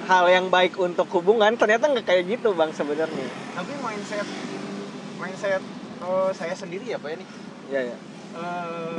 hal 0.04 0.24
yang 0.28 0.46
baik 0.48 0.76
untuk 0.76 1.08
hubungan 1.10 1.56
ternyata 1.56 1.88
nggak 1.88 2.04
kayak 2.04 2.24
gitu 2.28 2.52
bang 2.52 2.70
sebenarnya. 2.70 3.26
Tapi 3.52 3.72
mindset 3.78 4.26
mindset 5.16 5.62
eh, 6.00 6.30
saya 6.32 6.54
sendiri 6.54 6.84
ya 6.86 6.98
pak 6.98 7.10
ini 7.12 7.24
ya 7.66 7.80
ya 7.82 7.96
eh 8.34 8.96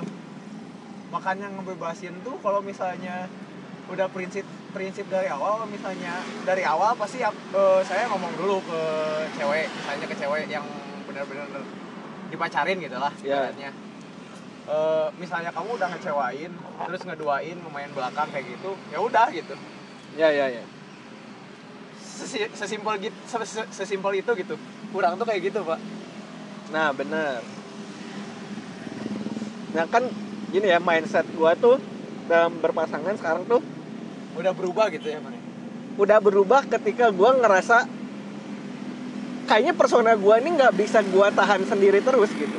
makanya 1.11 1.47
ngebebasin 1.53 2.23
tuh 2.23 2.35
kalau 2.39 2.59
misalnya 2.59 3.29
udah 3.85 4.09
prinsip 4.09 4.41
prinsip 4.73 5.05
dari 5.07 5.29
awal 5.29 5.63
misalnya 5.69 6.17
dari 6.43 6.65
awal 6.65 6.97
pasti 6.97 7.21
eh, 7.21 7.81
saya 7.83 8.09
ngomong 8.09 8.33
dulu 8.35 8.57
ke 8.63 8.81
cewek 9.33 9.69
misalnya 9.69 10.05
ke 10.07 10.15
cewek 10.17 10.43
yang 10.49 10.65
benar-benar 11.05 11.47
dipacarin 12.25 12.81
gitu 12.81 12.97
lah 12.97 13.13
Iya. 13.21 13.53
ibaratnya. 13.53 13.69
Eh, 14.65 15.07
misalnya 15.21 15.53
kamu 15.53 15.77
udah 15.77 15.87
ngecewain 15.93 16.51
terus 16.89 17.01
ngeduain 17.05 17.57
pemain 17.61 17.91
belakang 17.93 18.27
kayak 18.33 18.45
gitu 18.49 18.73
ya 18.89 18.97
udah 18.97 19.29
gitu. 19.29 19.53
Ya 20.17 20.31
ya 20.31 20.47
ya 20.49 20.63
Sesi- 20.65 20.74
sesimpel 22.55 22.93
gitu 23.11 23.17
se- 23.27 23.49
se- 23.59 23.69
sesimpel 23.71 24.23
itu 24.23 24.31
gitu. 24.39 24.55
Kurang 24.95 25.19
tuh 25.19 25.27
kayak 25.27 25.51
gitu 25.51 25.59
pak. 25.67 25.79
Nah 26.71 26.95
bener. 26.95 27.43
Nah 29.75 29.85
kan 29.91 30.07
gini 30.49 30.71
ya 30.71 30.79
mindset 30.79 31.27
gua 31.35 31.51
tuh 31.59 31.77
dalam 32.31 32.57
berpasangan 32.63 33.19
sekarang 33.19 33.43
tuh 33.45 33.59
udah 34.39 34.51
berubah 34.55 34.87
gitu 34.91 35.07
ya 35.11 35.19
Bang? 35.19 35.35
udah 35.95 36.19
berubah 36.19 36.67
ketika 36.67 37.07
gua 37.11 37.35
ngerasa 37.39 37.87
kayaknya 39.47 39.73
persona 39.75 40.15
gua 40.15 40.39
ini 40.39 40.55
nggak 40.55 40.75
bisa 40.75 41.03
gua 41.11 41.31
tahan 41.31 41.63
sendiri 41.67 41.99
terus 41.99 42.31
gitu. 42.35 42.57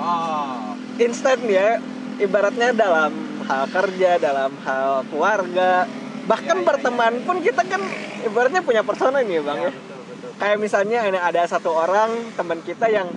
Oh. 0.00 0.74
Instan 0.96 1.40
ya 1.46 1.80
ibaratnya 2.18 2.72
dalam 2.72 3.12
hal 3.44 3.64
kerja 3.68 4.16
dalam 4.20 4.52
hal 4.64 5.04
keluarga 5.12 5.84
bahkan 6.24 6.64
berteman 6.64 7.20
pun 7.28 7.40
kita 7.44 7.62
kan 7.68 7.82
ibaratnya 8.24 8.64
punya 8.64 8.80
persona 8.80 9.20
nih 9.20 9.40
ya 9.40 9.42
bang 9.44 9.58
ya, 9.68 9.72
betul 9.72 9.98
betul 10.08 10.30
kayak 10.40 10.56
misalnya 10.56 10.98
ini 11.04 11.18
ada 11.20 11.42
satu 11.44 11.70
orang 11.72 12.10
teman 12.32 12.60
kita 12.64 12.88
yang 12.88 13.08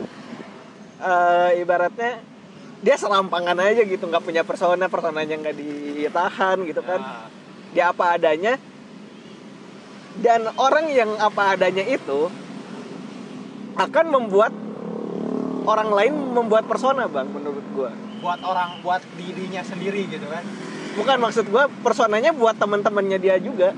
eh, 1.00 1.62
ibaratnya 1.64 2.20
dia 2.78 2.94
selampangan 2.94 3.58
aja 3.58 3.82
gitu 3.90 4.06
nggak 4.06 4.22
punya 4.22 4.46
persona 4.46 4.86
personanya 4.86 5.34
nggak 5.42 5.58
ditahan 5.58 6.58
gitu 6.62 6.82
kan. 6.86 7.02
Nah, 7.02 7.26
dia 7.74 7.90
apa 7.90 8.18
adanya. 8.18 8.54
Dan 10.18 10.50
orang 10.58 10.90
yang 10.90 11.14
apa 11.22 11.58
adanya 11.58 11.86
itu 11.86 12.30
akan 13.78 14.06
membuat 14.10 14.50
orang 15.66 15.90
lain 15.94 16.14
membuat 16.34 16.66
persona 16.66 17.06
bang 17.06 17.30
menurut 17.30 17.66
gua. 17.74 17.94
Buat 18.22 18.42
orang 18.42 18.82
buat 18.82 19.02
dirinya 19.14 19.62
sendiri 19.62 20.10
gitu 20.10 20.26
kan 20.26 20.42
bukan 20.98 21.18
maksud 21.22 21.46
gua 21.48 21.70
personanya 21.80 22.34
buat 22.34 22.58
teman-temannya 22.58 23.18
dia 23.18 23.38
juga. 23.38 23.72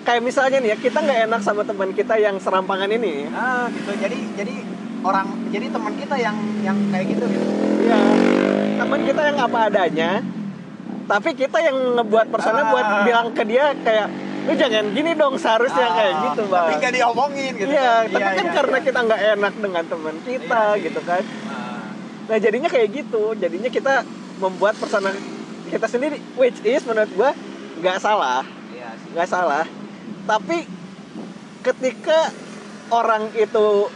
Kayak 0.00 0.22
misalnya 0.24 0.58
nih 0.58 0.70
ya 0.72 0.76
kita 0.78 0.98
nggak 0.98 1.20
enak 1.28 1.40
sama 1.42 1.62
teman 1.62 1.92
kita 1.92 2.16
yang 2.16 2.38
serampangan 2.38 2.88
ini. 2.88 3.28
Ah 3.30 3.68
gitu. 3.68 3.90
Jadi 3.98 4.18
jadi 4.32 4.54
orang 5.02 5.26
jadi 5.50 5.66
teman 5.68 5.92
kita 5.94 6.16
yang 6.16 6.36
yang 6.62 6.78
kayak 6.88 7.06
gitu 7.10 7.24
gitu. 7.26 7.46
Iya. 7.84 8.00
Teman 8.78 9.00
kita 9.02 9.20
yang 9.26 9.38
apa 9.38 9.58
adanya 9.66 10.10
tapi 11.04 11.34
kita 11.34 11.58
yang 11.58 11.98
ngebuat 11.98 12.30
persona 12.30 12.62
Ah. 12.62 12.66
buat 12.70 12.86
bilang 13.02 13.34
ke 13.34 13.42
dia 13.42 13.74
kayak 13.76 14.06
lu 14.40 14.54
jangan 14.54 14.94
gini 14.94 15.12
dong 15.12 15.34
seharusnya 15.36 15.90
kayak 15.90 16.14
Ah, 16.14 16.22
gitu 16.30 16.42
bang. 16.46 16.64
tapi 16.64 16.74
nggak 16.78 16.94
diomongin 16.94 17.52
gitu. 17.52 17.68
Iya 17.68 17.82
kan. 17.82 18.04
tapi 18.06 18.22
kan 18.30 18.46
iya, 18.46 18.52
karena 18.54 18.76
iya. 18.78 18.86
kita 18.86 18.98
nggak 19.02 19.20
enak 19.34 19.54
dengan 19.58 19.84
teman 19.84 20.16
kita 20.22 20.38
Iya 20.46 20.70
sih. 20.70 20.82
gitu 20.86 21.00
kan. 21.02 21.22
Ah, 21.44 21.84
nah 22.24 22.36
jadinya 22.38 22.68
kayak 22.70 22.88
gitu. 22.94 23.22
Jadinya 23.34 23.68
kita 23.68 23.94
membuat 24.38 24.74
persona 24.78 25.10
kita 25.70 25.86
sendiri 25.86 26.18
which 26.34 26.58
is 26.62 26.82
menurut 26.82 27.10
gua 27.14 27.30
nggak 27.78 27.98
salah. 27.98 28.42
Iya 28.68 28.90
nggak 29.14 29.28
salah. 29.28 29.64
Tapi 30.26 30.66
ketika 31.60 32.30
orang 32.90 33.30
itu 33.34 33.86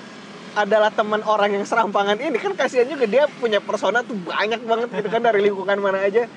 adalah 0.54 0.86
teman 0.88 1.18
orang 1.20 1.50
yang 1.50 1.66
serampangan 1.66 2.14
ini 2.16 2.38
kan 2.38 2.54
kasihan 2.54 2.86
juga 2.86 3.04
dia 3.04 3.26
punya 3.28 3.58
persona 3.58 4.00
tuh 4.00 4.14
banyak 4.14 4.62
banget 4.62 4.88
gitu 4.94 5.08
kan 5.08 5.20
dari 5.20 5.42
lingkungan 5.42 5.76
mana 5.76 5.98
aja. 6.00 6.30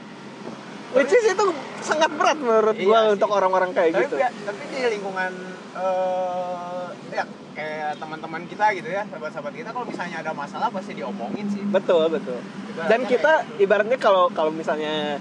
Which 0.91 1.11
is 1.11 1.25
itu 1.27 1.45
sangat 1.79 2.09
berat 2.11 2.39
menurut 2.39 2.73
Iya 2.73 2.83
gua 2.83 2.99
sih. 2.99 3.13
untuk 3.13 3.29
orang-orang 3.29 3.69
kayak 3.71 3.91
tapi 3.93 4.03
gitu. 4.03 4.15
ya- 4.17 4.33
tapi 4.33 4.63
di 4.67 4.79
lingkungan 4.89 5.31
eh 5.77 6.85
ya 7.11 7.23
kayak 7.53 7.91
teman-teman 7.97 8.41
kita 8.45 8.65
gitu 8.73 8.89
ya 8.89 9.03
sahabat-sahabat 9.07 9.53
kita 9.55 9.69
kalau 9.71 9.85
misalnya 9.85 10.17
ada 10.19 10.31
masalah 10.33 10.67
pasti 10.67 10.93
diomongin 10.93 11.45
sih 11.47 11.61
betul 11.63 12.05
betul 12.07 12.37
Ibaratnya 12.67 12.87
dan 12.87 12.99
kita 13.03 13.33
gitu. 13.43 13.63
ibaratnya 13.63 13.97
kalau 13.97 14.25
kalau 14.29 14.51
misalnya 14.51 15.17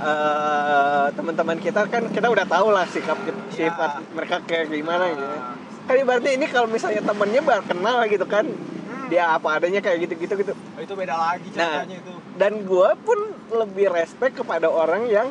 eh, 0.00 1.06
teman-teman 1.12 1.58
kita 1.58 1.86
kan 1.86 2.02
kita 2.08 2.26
udah 2.26 2.46
tahu 2.46 2.68
lah 2.70 2.86
sikap 2.86 3.18
Iya. 3.20 3.34
sifat 3.68 3.90
mereka 4.10 4.40
kayak 4.42 4.70
gimana 4.70 5.04
gitu 5.10 5.20
ya. 5.20 5.36
Ah, 5.36 5.54
kan 5.84 5.96
ibaratnya 5.96 6.32
ini 6.32 6.46
kalau 6.46 6.66
misalnya 6.66 7.02
temennya 7.02 7.40
baru 7.40 7.62
kenal 7.62 7.96
gitu 8.06 8.24
kan 8.24 8.46
hmm, 8.46 9.06
dia 9.08 9.24
apa 9.30 9.58
adanya 9.58 9.78
kayak 9.78 9.98
gitu 10.02 10.14
gitu 10.18 10.34
gitu 10.38 10.52
itu 10.78 10.92
beda 10.94 11.14
lagi 11.14 11.46
Nah. 11.52 11.84
ceritanya 11.84 11.96
itu 11.98 12.12
dan 12.32 12.52
gue 12.62 12.88
pun 13.02 13.18
lebih 13.52 13.90
respect 13.90 14.34
kepada 14.34 14.66
orang 14.66 15.04
yang 15.06 15.28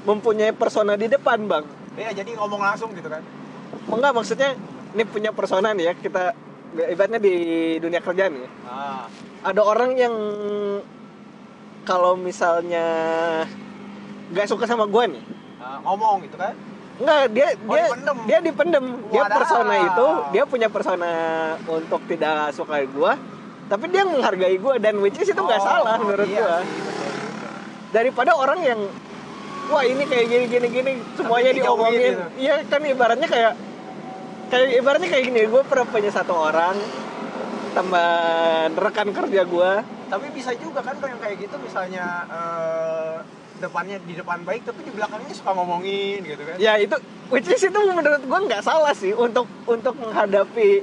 mempunyai 0.00 0.50
persona 0.52 0.94
di 0.94 1.06
depan 1.06 1.44
bang 1.44 1.64
iya 1.98 2.10
jadi 2.14 2.30
ngomong 2.32 2.62
langsung 2.62 2.94
gitu 2.94 3.06
kan 3.06 3.22
enggak 3.90 4.12
maksudnya 4.14 4.50
ini 4.94 5.04
punya 5.04 5.30
persona 5.30 5.74
nih 5.74 5.84
ya 5.84 5.94
kita 5.94 6.22
ibaratnya 6.88 7.18
di 7.18 7.34
dunia 7.76 7.98
kerjaan 7.98 8.32
ya 8.38 8.48
ah 8.64 9.04
ada 9.42 9.60
orang 9.62 9.94
yang 9.94 10.14
kalau 11.82 12.14
misalnya 12.14 12.84
nggak 14.28 14.46
suka 14.46 14.64
sama 14.64 14.84
gue 14.84 15.04
nih 15.08 15.24
ah, 15.58 15.78
ngomong 15.82 16.24
gitu 16.24 16.36
kan 16.36 16.54
Enggak, 16.98 17.30
dia 17.30 17.48
Oh, 17.62 17.70
dia 17.70 17.84
dipendem. 17.86 18.18
dia 18.26 18.38
dipendem. 18.42 18.84
Dia 19.14 19.24
persona 19.30 19.74
itu, 19.78 20.06
dia 20.34 20.42
punya 20.42 20.66
persona 20.66 21.10
untuk 21.70 22.02
tidak 22.10 22.50
suka 22.50 22.82
gua, 22.90 23.14
tapi 23.70 23.86
dia 23.86 24.02
menghargai 24.02 24.58
gua 24.58 24.82
dan 24.82 24.98
which 24.98 25.14
is 25.14 25.30
itu 25.30 25.38
nggak 25.38 25.62
Oh, 25.62 25.66
salah 25.78 25.94
menurut 25.94 26.26
iya 26.26 26.42
gua. 26.42 26.58
sih, 26.58 26.74
betul, 26.82 27.06
betul. 27.14 27.50
Daripada 27.94 28.30
orang 28.34 28.60
yang 28.66 28.80
wah 29.68 29.84
ini 29.84 30.04
kayak 30.08 30.26
gini 30.26 30.44
gini 30.48 30.66
gini 30.72 30.92
semuanya 31.14 31.50
dijauhin 31.52 31.92
diomongin. 31.92 32.12
gitu. 32.16 32.24
Iya 32.40 32.54
kan 32.66 32.80
ibaratnya 32.84 33.28
kayak 33.28 33.52
kayak 34.48 34.68
ibaratnya 34.80 35.08
kayak 35.12 35.24
gini, 35.28 35.40
gua 35.44 35.60
pernah 35.60 35.86
punya 35.86 36.08
satu 36.08 36.32
orang 36.32 36.76
teman 37.76 38.72
rekan 38.74 39.08
kerja 39.12 39.42
gua 39.44 39.84
tapi 40.08 40.26
bisa 40.32 40.56
juga 40.56 40.80
kan 40.80 40.96
kalau 40.96 41.12
yang 41.12 41.20
kayak 41.20 41.36
gitu 41.36 41.56
misalnya 41.60 42.06
eh, 42.26 43.14
depannya 43.60 44.00
di 44.02 44.16
depan 44.16 44.40
baik 44.42 44.64
tapi 44.64 44.80
di 44.88 44.92
belakangnya 44.96 45.34
suka 45.36 45.52
ngomongin 45.52 46.24
gitu 46.24 46.42
kan 46.42 46.56
ya 46.56 46.80
itu 46.80 46.96
which 47.28 47.46
is 47.46 47.60
itu 47.60 47.78
menurut 47.92 48.24
gua 48.24 48.40
nggak 48.40 48.64
salah 48.64 48.96
sih 48.96 49.12
untuk 49.12 49.44
untuk 49.68 49.94
menghadapi 50.00 50.80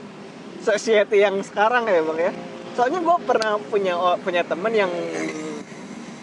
society 0.61 1.25
yang 1.25 1.41
sekarang 1.41 1.89
ya 1.89 2.05
bang 2.05 2.19
ya 2.29 2.31
soalnya 2.77 2.99
gua 3.01 3.17
pernah 3.17 3.57
punya 3.57 3.97
punya 4.21 4.45
temen 4.45 4.71
yang 4.71 4.91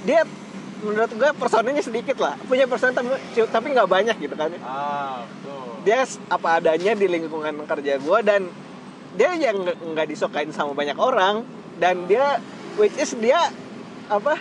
dia 0.06 0.22
menurut 0.82 1.10
gua 1.14 1.30
personanya 1.32 1.80
sedikit 1.80 2.18
lah. 2.18 2.34
Punya 2.44 2.66
persona 2.66 2.92
tapi 2.92 3.08
tapi 3.48 3.66
nggak 3.70 3.88
banyak 3.88 4.16
gitu 4.18 4.34
kan. 4.34 4.50
Ah 4.60 5.22
betul. 5.22 5.86
Dia 5.86 6.02
apa 6.28 6.48
adanya 6.58 6.92
di 6.92 7.06
lingkungan 7.06 7.54
kerja 7.64 7.98
gua 8.02 8.20
dan 8.20 8.50
dia 9.14 9.34
yang 9.38 9.62
nggak- 9.62 10.08
disukain 10.10 10.50
sama 10.50 10.74
banyak 10.74 10.98
orang. 10.98 11.46
Dan 11.78 12.06
dia 12.06 12.38
which 12.76 12.94
is 12.98 13.14
dia 13.16 13.50
apa 14.06 14.38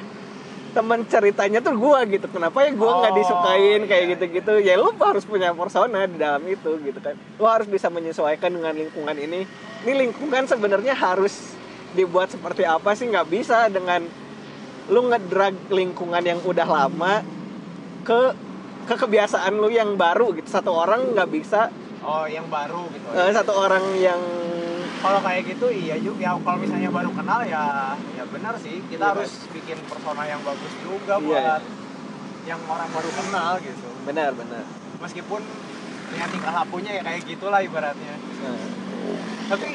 teman 0.71 1.03
ceritanya 1.05 1.59
tuh 1.59 1.75
gua 1.77 2.03
gitu. 2.05 2.25
Kenapa 2.27 2.63
ya 2.65 2.71
gua 2.73 3.05
nggak 3.05 3.13
Oh, 3.13 3.17
disukain 3.17 3.81
kayak 3.85 4.03
iya, 4.03 4.11
gitu-gitu? 4.15 4.53
Ya 4.61 4.73
lu 4.77 4.91
harus 4.97 5.23
punya 5.27 5.51
persona 5.53 6.07
di 6.07 6.17
dalam 6.17 6.41
itu 6.47 6.77
gitu 6.81 6.99
kan. 6.99 7.15
Lu 7.37 7.45
harus 7.45 7.67
bisa 7.67 7.87
menyesuaikan 7.91 8.49
dengan 8.51 8.73
lingkungan 8.73 9.15
ini. 9.17 9.43
Ini 9.81 9.93
lingkungan 10.07 10.45
sebenarnya 10.45 10.93
harus 10.93 11.57
dibuat 11.91 12.31
seperti 12.31 12.63
apa 12.63 12.95
sih? 12.95 13.09
Nggak 13.09 13.27
bisa 13.27 13.67
dengan 13.67 14.05
lu 14.91 15.07
ngedrag 15.07 15.55
lingkungan 15.71 16.19
yang 16.19 16.39
udah 16.43 16.67
lama 16.67 17.23
ke 18.03 18.35
ke 18.83 18.95
kebiasaan 18.99 19.55
lu 19.55 19.71
yang 19.71 19.95
baru 19.95 20.35
gitu. 20.35 20.47
Satu 20.51 20.75
orang 20.75 21.15
nggak 21.15 21.29
bisa 21.31 21.71
oh 22.03 22.27
yang 22.27 22.45
baru 22.51 22.91
gitu. 22.91 23.07
Eh, 23.15 23.31
satu 23.31 23.55
orang 23.55 23.85
yang 23.95 24.19
kalau 25.01 25.17
kayak 25.23 25.47
gitu 25.49 25.71
iya 25.71 25.97
juga 25.97 26.29
ya 26.29 26.37
kalau 26.37 26.59
misalnya 26.61 26.91
baru 26.91 27.09
kenal 27.15 27.39
ya 27.47 27.95
ya 28.19 28.23
benar 28.27 28.53
sih. 28.59 28.83
Kita 28.91 29.01
Iya, 29.01 29.11
harus 29.15 29.31
bikin 29.55 29.77
persona 29.87 30.23
yang 30.27 30.43
bagus 30.43 30.73
juga 30.83 31.15
Iya, 31.17 31.23
buat 31.23 31.63
yang 32.45 32.61
orang 32.67 32.89
baru 32.91 33.09
kenal 33.15 33.51
gitu. 33.63 33.87
Benar 34.03 34.29
benar. 34.35 34.63
Meskipun 34.99 35.41
ya 36.11 36.25
tingkah 36.27 36.51
lakunya 36.51 36.91
ya 36.99 37.01
kayak 37.07 37.21
gitulah 37.23 37.63
ibaratnya. 37.63 38.15
Nah, 38.43 38.59
tapi 39.55 39.67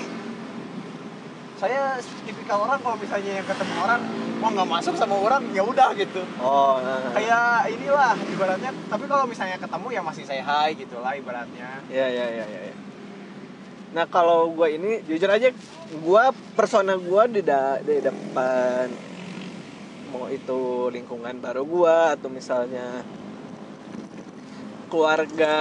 saya 1.56 1.96
tipikal 2.28 2.68
orang 2.68 2.78
kalau 2.84 2.96
misalnya 3.00 3.40
yang 3.40 3.46
ketemu 3.48 3.74
orang 3.80 4.00
mau 4.44 4.52
nggak 4.52 4.68
masuk 4.68 4.94
sama 5.00 5.16
orang 5.16 5.40
ya 5.56 5.64
udah 5.64 5.96
gitu 5.96 6.20
oh 6.36 6.76
nah, 6.84 7.00
nah. 7.00 7.12
kayak 7.16 7.72
inilah 7.72 8.12
ibaratnya 8.28 8.70
tapi 8.92 9.04
kalau 9.08 9.24
misalnya 9.24 9.56
ketemu 9.56 9.86
ya 9.88 10.00
masih 10.04 10.24
saya 10.28 10.44
hai 10.44 10.76
gitu 10.76 11.00
lah 11.00 11.16
ibaratnya 11.16 11.80
ya 11.88 12.06
ya 12.12 12.26
ya 12.28 12.44
ya, 12.44 12.58
ya. 12.68 12.74
nah 13.96 14.04
kalau 14.04 14.52
gue 14.52 14.68
ini 14.76 15.00
jujur 15.08 15.32
aja 15.32 15.48
gue 15.88 16.24
persona 16.52 17.00
gue 17.00 17.22
di 17.32 17.40
da- 17.40 17.80
di 17.80 18.04
depan 18.04 18.92
mau 20.12 20.28
itu 20.28 20.92
lingkungan 20.92 21.40
baru 21.40 21.64
gue 21.64 21.96
atau 22.20 22.28
misalnya 22.28 23.00
keluarga 24.92 25.56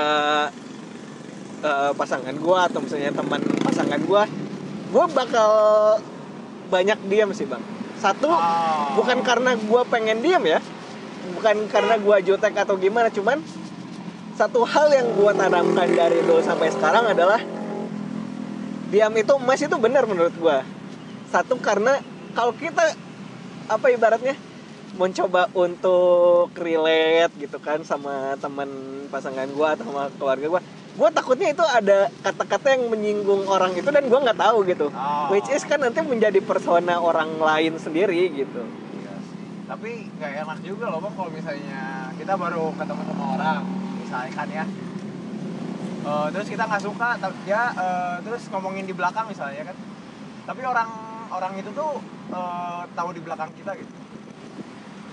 eh, 1.63 1.91
pasangan 1.95 2.35
gue 2.35 2.59
atau 2.67 2.79
misalnya 2.83 3.15
teman 3.15 3.39
pasangan 3.63 4.03
gue 4.03 4.23
gue 4.95 5.05
bakal 5.11 5.51
banyak 6.71 6.95
diam 7.11 7.35
sih 7.35 7.43
bang. 7.43 7.59
Satu 7.99 8.31
Oh. 8.31 8.95
bukan 8.95 9.19
karena 9.27 9.59
gue 9.59 9.81
pengen 9.91 10.23
diam 10.23 10.43
ya. 10.47 10.63
Bukan 11.35 11.67
karena 11.67 11.99
gue 11.99 12.17
jutek 12.23 12.55
atau 12.55 12.79
gimana 12.79 13.11
cuman 13.11 13.43
satu 14.39 14.63
hal 14.63 14.87
yang 14.95 15.07
gue 15.15 15.31
tanamkan 15.35 15.89
dari 15.91 16.23
dulu 16.23 16.39
sampai 16.39 16.71
sekarang 16.71 17.11
adalah 17.11 17.39
diam 18.91 19.11
itu 19.15 19.33
emas 19.35 19.59
itu 19.63 19.75
benar 19.79 20.05
menurut 20.05 20.35
gue 20.35 20.57
satu 21.31 21.57
karena 21.57 21.97
kalau 22.37 22.53
kita 22.53 22.93
apa 23.65 23.87
ibaratnya 23.89 24.35
mencoba 24.95 25.51
untuk 25.51 26.53
relate 26.55 27.33
gitu 27.35 27.57
kan 27.59 27.83
sama 27.83 28.37
teman 28.39 28.69
pasangan 29.11 29.49
gue 29.49 29.67
atau 29.67 29.83
sama 29.83 30.07
keluarga 30.15 30.47
gue 30.47 30.61
gue 30.95 31.09
takutnya 31.11 31.47
itu 31.49 31.59
ada 31.61 32.07
kata-kata 32.21 32.71
yang 32.71 32.87
menyinggung 32.87 33.43
orang 33.45 33.75
itu 33.75 33.83
dan 33.85 34.03
gue 34.03 34.15
nggak 34.17 34.39
tahu 34.39 34.63
gitu 34.63 34.87
Oh. 34.89 35.27
which 35.27 35.49
is 35.49 35.61
kan 35.61 35.75
nanti 35.77 35.99
menjadi 36.01 36.39
persona 36.41 36.95
orang 36.99 37.35
lain 37.35 37.75
sendiri 37.75 38.15
gitu 38.33 38.63
Iya 38.95 39.13
sih. 39.21 39.43
Tapi 39.65 39.89
nggak 40.09 40.31
enak 40.41 40.59
juga 40.61 40.85
loh 40.87 40.99
bang 40.99 41.13
kalau 41.13 41.29
misalnya 41.29 41.81
kita 42.15 42.33
baru 42.35 42.71
ketemu 42.73 43.01
sama 43.03 43.25
orang, 43.33 43.61
misalkan 43.99 44.47
ya. 44.49 44.65
Eh, 46.05 46.27
terus 46.31 46.47
kita 46.47 46.63
nggak 46.63 46.79
suka, 46.79 47.09
ta- 47.17 47.39
dia 47.43 47.61
eh, 47.75 48.15
terus 48.21 48.47
ngomongin 48.47 48.85
di 48.85 48.93
belakang 48.93 49.27
misalnya 49.27 49.65
kan. 49.65 49.77
Tapi 50.45 50.61
orang 50.63 50.89
orang 51.29 51.53
itu 51.57 51.69
tuh 51.71 51.91
eh, 52.29 52.81
tahu 52.89 53.09
di 53.11 53.19
belakang 53.19 53.51
kita 53.53 53.75
gitu. 53.75 53.93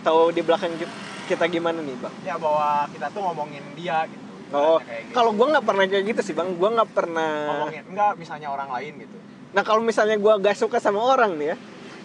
tahu 0.03 0.31
di 0.31 0.43
belakang 0.43 0.75
ki- 0.77 0.99
kita 1.25 1.47
gimana 1.47 1.79
nih 1.79 1.95
bang 1.97 2.11
Ya 2.23 2.35
bahwa 2.35 2.87
kita 2.89 3.07
tuh 3.09 3.23
ngomongin 3.23 3.63
dia 3.73 4.03
gitu. 4.05 4.22
Oh 4.55 4.79
gitu. 4.79 5.11
kalau 5.11 5.31
gue 5.33 5.47
nggak 5.49 5.65
pernah 5.65 5.85
kayak 5.85 6.05
gitu 6.07 6.21
sih 6.23 6.33
bang. 6.33 6.49
Gue 6.53 6.69
nggak 6.71 6.91
pernah 6.91 7.33
ngomongin 7.51 7.83
enggak 7.87 8.13
misalnya 8.17 8.49
orang 8.49 8.69
lain 8.71 8.93
gitu. 9.01 9.17
nah 9.53 9.61
kalau 9.61 9.81
misalnya 9.81 10.17
gue 10.17 10.33
gak 10.39 10.57
suka 10.57 10.79
sama 10.79 10.97
orang 10.99 11.37
nih 11.37 11.49
ya 11.49 11.57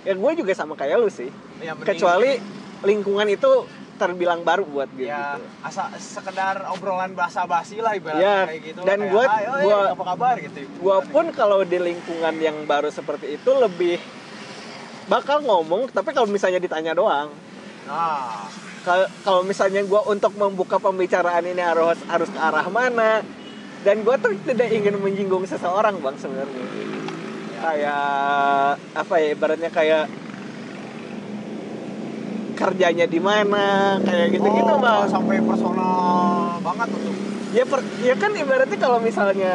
ya 0.03 0.13
gue 0.13 0.31
juga 0.35 0.51
sama 0.51 0.73
kayak 0.73 0.97
lu 0.97 1.07
sih. 1.07 1.31
Ya, 1.57 1.71
mending- 1.71 1.83
kecuali 1.85 2.31
lingkungan 2.81 3.27
itu 3.27 3.51
terbilang 3.97 4.41
baru 4.41 4.61
buat 4.63 4.85
gue 4.89 5.05
ya 5.05 5.35
gitu. 5.35 5.47
asa 5.63 5.89
sekedar 5.97 6.69
obrolan 6.69 7.11
basa-basi 7.11 7.79
lah 7.79 7.91
Ya, 7.91 7.97
ibaratnya 7.97 8.35
kayak 8.45 8.61
gitu. 8.63 8.79
dan 8.83 8.99
Kayak, 8.99 9.09
gua- 9.09 9.25
"Hai, 9.27 9.43
oi, 9.47 9.63
gua- 9.63 9.89
apa 9.89 10.03
kabar? 10.05 10.35
gitu. 10.37 10.59
gue 10.69 10.97
pun 11.09 11.25
kalau 11.31 11.59
di 11.63 11.77
lingkungan 11.81 12.35
yang 12.37 12.57
baru 12.63 12.89
seperti 12.89 13.35
itu 13.35 13.49
lebih 13.49 13.97
bakal 15.07 15.41
ngomong 15.41 15.89
tapi 15.89 16.11
kalau 16.11 16.27
misalnya 16.27 16.59
ditanya 16.59 16.93
doang. 16.93 17.31
Nah 17.85 18.45
kalau 19.21 19.41
misalnya 19.43 19.83
gue 19.83 20.01
untuk 20.07 20.31
membuka 20.39 20.79
pembicaraan 20.79 21.43
ini 21.43 21.59
harus 21.59 21.99
harus 22.07 22.29
ke 22.31 22.39
arah 22.39 22.67
mana? 22.71 23.19
Dan 23.83 24.01
gue 24.07 24.15
tuh 24.19 24.33
tidak 24.47 24.71
ingin 24.71 24.95
menyinggung 24.99 25.43
seseorang 25.43 25.99
bang 25.99 26.15
sebenarnya. 26.15 26.65
Kayak 27.57 28.05
apa 28.95 29.13
ya 29.19 29.27
ibaratnya 29.33 29.71
kayak 29.73 30.05
kerjanya 32.57 33.05
di 33.05 33.19
mana 33.21 33.97
kayak 34.01 34.33
gitu 34.33 34.47
gitu 34.49 34.71
Oh, 34.73 34.81
bang. 34.81 35.05
sampai 35.05 35.37
personal 35.45 36.57
banget 36.65 36.87
tuh. 36.89 37.13
Ya 37.55 37.63
per, 37.63 37.79
ya 38.03 38.13
kan 38.17 38.31
ibaratnya 38.33 38.77
kalau 38.81 38.99
misalnya 38.99 39.53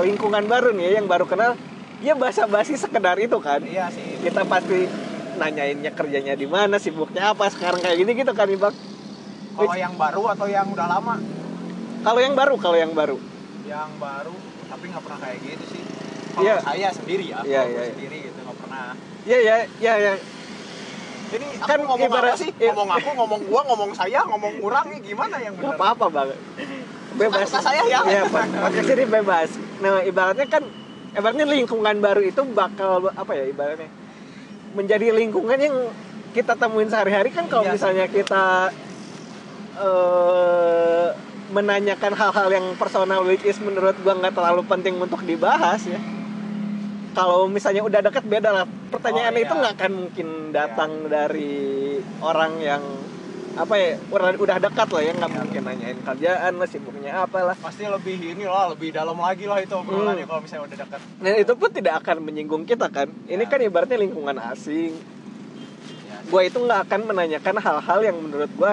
lingkungan 0.00 0.46
baru 0.46 0.72
nih 0.72 0.84
ya, 0.88 0.92
yang 1.02 1.06
baru 1.10 1.26
kenal 1.28 1.52
ya 2.00 2.14
basa-basi 2.14 2.78
sekedar 2.78 3.18
itu 3.18 3.36
kan. 3.42 3.60
Iya 3.66 3.90
sih. 3.92 4.20
Kita 4.24 4.46
pasti 4.46 4.86
nanyainnya 5.36 5.92
kerjanya 5.92 6.32
di 6.32 6.44
mana 6.44 6.76
sibuknya 6.76 7.30
apa 7.30 7.46
sekarang 7.48 7.78
kayak 7.78 7.96
gini 7.96 8.12
gitu 8.16 8.32
kan 8.32 8.48
bang 8.48 8.74
kalau 9.52 9.72
yang 9.72 9.94
baru 9.94 10.22
atau 10.30 10.46
yang 10.46 10.68
udah 10.68 10.84
lama? 10.86 11.16
Kalau 12.02 12.20
yang 12.20 12.36
baru 12.36 12.54
kalau 12.56 12.76
yang 12.76 12.92
baru. 12.92 13.16
Yang 13.64 13.90
baru 13.96 14.36
tapi 14.66 14.84
nggak 14.86 15.00
pernah 15.00 15.18
kayak 15.18 15.38
gitu 15.40 15.64
sih. 15.66 15.82
Kalau 16.30 16.44
Iya. 16.44 16.56
saya 16.60 16.88
sendiri 16.92 17.24
ya 17.26 17.38
Iya, 17.40 17.48
iya, 17.48 17.60
gue 17.64 17.72
iya. 17.72 17.92
sendiri 17.96 18.16
gitu 18.20 18.38
nggak 18.38 18.58
pernah. 18.60 18.86
Ya 19.24 19.38
ya 19.40 19.56
ya 19.80 19.92
ya 19.96 20.12
ini 21.26 21.46
aku 21.56 21.64
Kan 21.64 21.78
ngomong 21.82 22.06
ibarat- 22.06 22.32
apa 22.32 22.38
sih? 22.38 22.50
i- 22.52 22.68
ngomong 22.68 22.88
aku 22.92 23.08
ngomong 23.10 23.40
gua 23.48 23.60
ngomong 23.64 23.90
saya 23.92 24.20
ngomong 24.22 24.52
kurang 24.60 24.86
nih 24.92 25.00
gimana 25.02 25.36
yang 25.40 25.54
benar 25.56 25.74
apa-apa 25.74 26.06
bang. 26.12 26.28
Bebas. 27.16 27.48
Suka 27.48 27.60
saya 27.64 27.82
ya. 27.88 28.00
Iya, 28.04 28.22
Pak. 28.28 28.44
podcast 28.60 28.90
ini 28.92 29.04
bebas. 29.08 29.50
Nah 29.80 30.04
ibaratnya 30.04 30.46
kan 30.46 30.62
ibaratnya 31.10 31.46
lingkungan 31.48 31.96
baru 31.96 32.20
itu 32.22 32.44
bakal 32.46 33.08
apa 33.08 33.32
ya 33.32 33.48
ibaratnya 33.48 33.88
menjadi 34.76 35.10
lingkungan 35.10 35.56
yang 35.56 35.76
kita 36.36 36.52
temuin 36.52 36.92
sehari-hari 36.92 37.32
kan 37.32 37.48
kalau 37.48 37.64
Iya, 37.64 37.72
misalnya 37.72 38.06
kita 38.06 38.68
eh 39.76 41.08
menanyakan 41.46 42.12
hal-hal 42.12 42.48
yang 42.50 42.66
personal 42.74 43.22
which 43.22 43.46
is 43.46 43.56
menurut 43.62 43.94
gua 44.02 44.18
nggak 44.18 44.34
terlalu 44.34 44.62
penting 44.66 44.98
untuk 44.98 45.22
dibahas 45.22 45.80
ya. 45.86 45.96
Kalau 47.16 47.48
misalnya 47.48 47.80
udah 47.80 48.04
dekat 48.04 48.28
beda 48.28 48.52
lah. 48.52 48.64
Pertanyaan 48.92 49.32
Oh, 49.32 49.40
iya. 49.40 49.46
itu 49.48 49.52
nggak 49.56 49.74
akan 49.80 49.92
mungkin 49.96 50.28
datang 50.52 50.90
dari 51.08 51.96
orang 52.20 52.60
yang 52.60 52.82
apa 53.56 53.74
ya 53.74 53.96
udah, 54.06 54.36
udah 54.36 54.56
dekat 54.60 54.88
lah 54.90 55.02
ya 55.02 55.12
nggak 55.14 55.30
Iya. 55.30 55.38
mungkin 55.40 55.62
nanyain 55.64 55.98
kerjaan 55.98 56.52
lah 56.54 56.68
sibuknya 56.68 57.12
apa 57.18 57.38
lah 57.42 57.56
pasti 57.56 57.82
lebih 57.84 58.16
ini 58.30 58.44
lah 58.44 58.68
lebih 58.68 58.92
dalam 58.92 59.16
lagi 59.16 59.44
lah 59.44 59.58
itu 59.58 59.72
obrolannya 59.72 60.22
Hmm. 60.22 60.30
kalau 60.30 60.40
misalnya 60.40 60.64
udah 60.66 60.78
dekat 60.78 61.00
dan 61.16 61.34
itu 61.34 61.52
pun 61.54 61.70
tidak 61.70 61.94
akan 61.98 62.16
menyinggung 62.20 62.64
kita 62.64 62.86
kan 62.88 63.08
ini 63.24 63.40
Ya. 63.40 63.48
kan 63.48 63.58
ibaratnya 63.58 63.96
lingkungan 63.98 64.36
asing 64.46 64.92
ya, 66.04 66.16
gue 66.22 66.42
itu 66.42 66.58
nggak 66.58 66.80
akan 66.84 67.00
menanyakan 67.06 67.56
hal-hal 67.56 67.98
yang 68.02 68.16
menurut 68.18 68.50
gue 68.50 68.72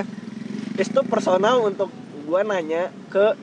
itu 0.76 1.00
personal 1.06 1.64
untuk 1.64 1.88
gue 2.20 2.40
nanya 2.44 2.84
ke 3.08 3.40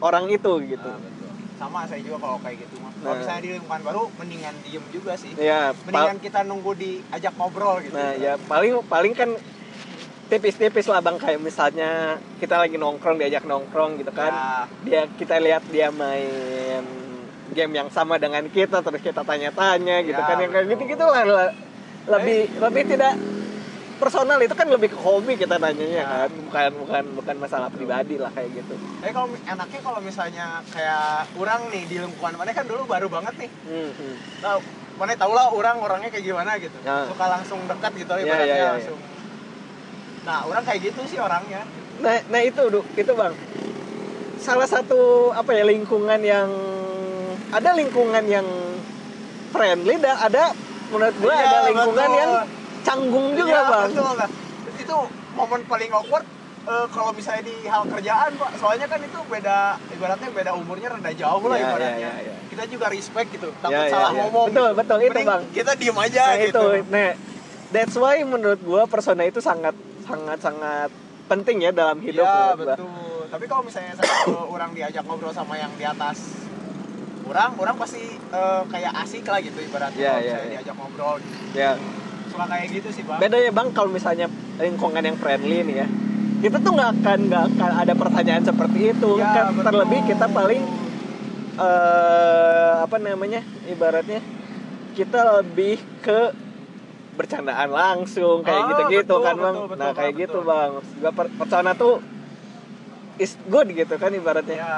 orang 0.00 0.26
itu 0.28 0.50
gitu 0.66 0.82
Nah, 0.84 0.98
betul. 0.98 1.30
sama 1.56 1.86
saya 1.86 2.02
juga 2.02 2.18
kalau 2.18 2.38
kayak 2.38 2.58
gitu 2.60 2.74
mah 2.76 2.90
kalau 2.92 3.06
Nah. 3.08 3.18
misalnya 3.18 3.40
di 3.40 3.50
lingkungan 3.54 3.80
baru 3.84 4.02
mendingan 4.12 4.54
diem 4.62 4.84
juga 4.90 5.12
sih 5.14 5.30
ya 5.36 5.70
mendingan 5.80 6.18
kita 6.18 6.42
nunggu 6.42 6.74
diajak 6.74 7.34
ngobrol 7.36 7.78
gitu 7.78 7.94
nah 7.94 8.10
ya 8.12 8.34
paling 8.42 8.82
paling 8.84 9.14
kan 9.14 9.30
tipis-tipis 10.32 10.88
lah 10.88 11.04
bang. 11.04 11.20
Kayak 11.20 11.40
misalnya 11.44 11.90
kita 12.40 12.56
lagi 12.56 12.80
nongkrong 12.80 13.20
diajak 13.20 13.44
nongkrong 13.44 14.00
gitu 14.00 14.08
kan. 14.10 14.32
Ya, 14.32 14.48
dia 14.80 15.02
kita 15.12 15.36
lihat 15.36 15.68
dia 15.68 15.92
main 15.92 16.80
game 17.52 17.72
yang 17.76 17.92
sama 17.92 18.16
dengan 18.16 18.48
kita 18.48 18.80
terus 18.80 19.04
kita 19.04 19.20
tanya-tanya 19.20 20.00
gitu 20.00 20.16
Ya, 20.16 20.24
kan. 20.24 20.40
Yang 20.40 20.50
kayak 20.50 20.66
gitu 20.72 20.82
gitu 20.88 21.04
lah 21.04 21.22
le- 21.22 21.54
lebih 22.08 22.40
lebih 22.56 22.82
tidak 22.88 23.12
personal. 24.00 24.40
Itu 24.40 24.56
kan 24.56 24.66
lebih 24.66 24.88
ke 24.88 24.98
hobi 24.98 25.36
kita 25.36 25.60
nanyanya 25.60 26.00
Ya. 26.00 26.08
kan. 26.08 26.30
Bukan 26.32 26.70
bukan 26.80 27.04
bukan 27.12 27.36
masalah 27.36 27.68
pribadi 27.68 28.16
lah 28.16 28.32
kayak 28.32 28.56
gitu. 28.56 28.72
Tapi 29.04 29.12
kalau 29.12 29.28
enaknya 29.36 29.80
kalau 29.84 30.00
misalnya 30.00 30.46
kayak 30.72 31.28
orang 31.36 31.68
nih 31.68 31.84
di 31.86 31.96
lingkungan 32.00 32.34
mana 32.34 32.56
kan 32.56 32.64
dulu 32.64 32.88
baru 32.88 33.12
banget 33.12 33.36
nih. 33.36 33.50
Hmm, 33.68 33.90
hmm. 33.92 34.14
tahu 34.40 34.58
mana 34.96 35.12
tau 35.14 35.32
lah 35.32 35.52
orang 35.52 35.76
orangnya 35.76 36.08
kayak 36.08 36.24
gimana 36.24 36.56
gitu. 36.56 36.78
Ya. 36.80 37.04
suka 37.04 37.26
langsung 37.28 37.60
dekat 37.68 37.92
gitu 37.94 38.12
Ya, 38.14 38.22
ibaratnya 38.24 38.48
ya, 38.48 38.56
ya, 38.56 38.64
ya. 38.64 38.72
langsung 38.80 38.98
nah 40.22 40.38
orang 40.42 40.62
kayak 40.62 40.80
gitu 40.84 41.00
sih 41.04 41.18
orangnya 41.18 41.66
nah 41.98 42.18
nah 42.28 42.40
itu 42.40 42.62
Du. 42.68 42.80
itu 42.94 43.12
bang 43.12 43.34
salah 44.38 44.66
satu 44.66 45.00
apa 45.30 45.50
ya 45.52 45.64
lingkungan 45.64 46.18
yang 46.18 46.50
ada 47.50 47.70
lingkungan 47.72 48.24
yang 48.24 48.46
friendly 49.50 49.98
dan 49.98 50.16
ada 50.16 50.50
menurut 50.88 51.14
gua 51.16 51.32
Iya, 51.32 51.44
ada 51.44 51.58
lingkungan 51.68 52.06
betul. 52.06 52.18
yang 52.18 52.32
canggung 52.82 53.26
juga 53.32 53.50
Iya, 53.52 53.62
bang 53.68 53.88
betul, 53.90 54.12
Bang. 54.16 54.30
itu 54.74 54.96
momen 55.32 55.60
paling 55.64 55.90
awkward 55.92 56.26
eh, 56.64 56.86
kalau 56.88 57.10
misalnya 57.12 57.42
di 57.44 57.56
hal 57.64 57.82
kerjaan 57.84 58.30
pak 58.34 58.50
soalnya 58.56 58.86
kan 58.86 59.00
itu 59.00 59.18
beda 59.24 59.58
ibaratnya 59.90 60.28
beda 60.28 60.50
umurnya 60.52 60.88
rada 60.90 61.12
jauh 61.12 61.44
lah 61.44 61.56
Iya, 61.56 61.64
ibaratnya 61.64 61.98
iya, 61.98 62.12
iya, 62.18 62.30
iya. 62.30 62.34
kita 62.48 62.64
juga 62.66 62.86
respect 62.88 63.28
gitu 63.30 63.48
takut 63.56 63.74
Iya, 63.74 63.82
iya, 63.84 63.92
salah 63.92 64.10
iya. 64.10 64.20
ngomong 64.22 64.46
Betul, 64.48 64.62
gitu. 64.64 64.78
betul, 64.78 64.98
itu, 65.00 65.18
Bang. 65.24 65.42
kita 65.50 65.72
diem 65.74 65.98
aja 65.98 66.22
nah 66.24 66.36
gitu 66.36 66.62
itu 66.72 66.88
nah 66.88 67.10
that's 67.70 67.96
why 67.96 68.16
menurut 68.22 68.60
gua 68.60 68.82
persona 68.86 69.22
itu 69.22 69.38
sangat 69.38 69.74
sangat 70.02 70.38
sangat 70.38 70.90
penting 71.24 71.56
ya 71.60 71.70
dalam 71.70 71.98
hidup 71.98 72.22
Iya 72.22 72.36
gua. 72.50 72.56
betul 72.56 73.20
tapi 73.26 73.44
kalau 73.46 73.62
misalnya 73.62 73.94
satu 73.94 74.36
orang 74.54 74.70
diajak 74.72 75.02
ngobrol 75.02 75.30
sama 75.30 75.56
yang 75.56 75.72
di 75.72 75.84
atas 75.84 76.18
orang 77.22 77.54
orang 77.54 77.76
pasti 77.76 78.02
eh, 78.12 78.62
kayak 78.66 78.92
asik 79.00 79.24
lah 79.24 79.38
gitu 79.38 79.58
ibaratnya 79.58 79.96
Iya, 79.96 80.10
kalau 80.10 80.18
iya, 80.18 80.26
misalnya 80.26 80.44
iya. 80.44 80.54
diajak 80.54 80.74
ngobrol 80.74 81.14
gitu. 81.16 81.36
ya 81.54 81.70
suka 82.28 82.44
kayak 82.46 82.66
gitu 82.70 82.88
sih 82.90 83.02
bang 83.02 83.18
beda 83.18 83.36
ya 83.38 83.50
bang 83.50 83.68
kalau 83.70 83.90
misalnya 83.90 84.26
lingkungan 84.56 85.02
yang 85.02 85.16
friendly 85.16 85.58
nih 85.62 85.76
ya 85.78 85.88
kita 86.40 86.56
tuh 86.58 86.72
nggak 86.72 86.90
akan 86.96 87.18
nggak 87.28 87.44
akan 87.50 87.70
ada 87.78 87.92
pertanyaan 87.94 88.42
seperti 88.42 88.78
itu 88.90 89.10
Iya, 89.14 89.30
kan 89.30 89.44
betul. 89.52 89.64
terlebih 89.64 90.00
kita 90.06 90.26
paling 90.28 90.62
eh 91.54 92.72
apa 92.80 92.96
namanya 92.96 93.40
ibaratnya 93.64 94.20
kita 94.92 95.20
lebih 95.38 95.76
ke 96.00 96.32
bercandaan 97.12 97.68
langsung 97.68 98.40
kayak 98.40 98.62
Ah, 98.64 98.68
gitu-gitu 98.72 99.04
betul, 99.04 99.20
kan 99.20 99.34
bang. 99.36 99.54
betul, 99.56 99.66
betul, 99.68 99.80
nah 99.80 99.90
kayak 99.92 100.12
betul. 100.16 100.22
gitu 100.24 100.38
bang. 100.48 100.70
Per- 101.12 101.34
persona 101.36 101.70
tuh 101.76 101.94
is 103.20 103.32
good 103.46 103.68
gitu 103.70 103.94
kan 104.00 104.10
ibaratnya. 104.10 104.56
Ya 104.56 104.74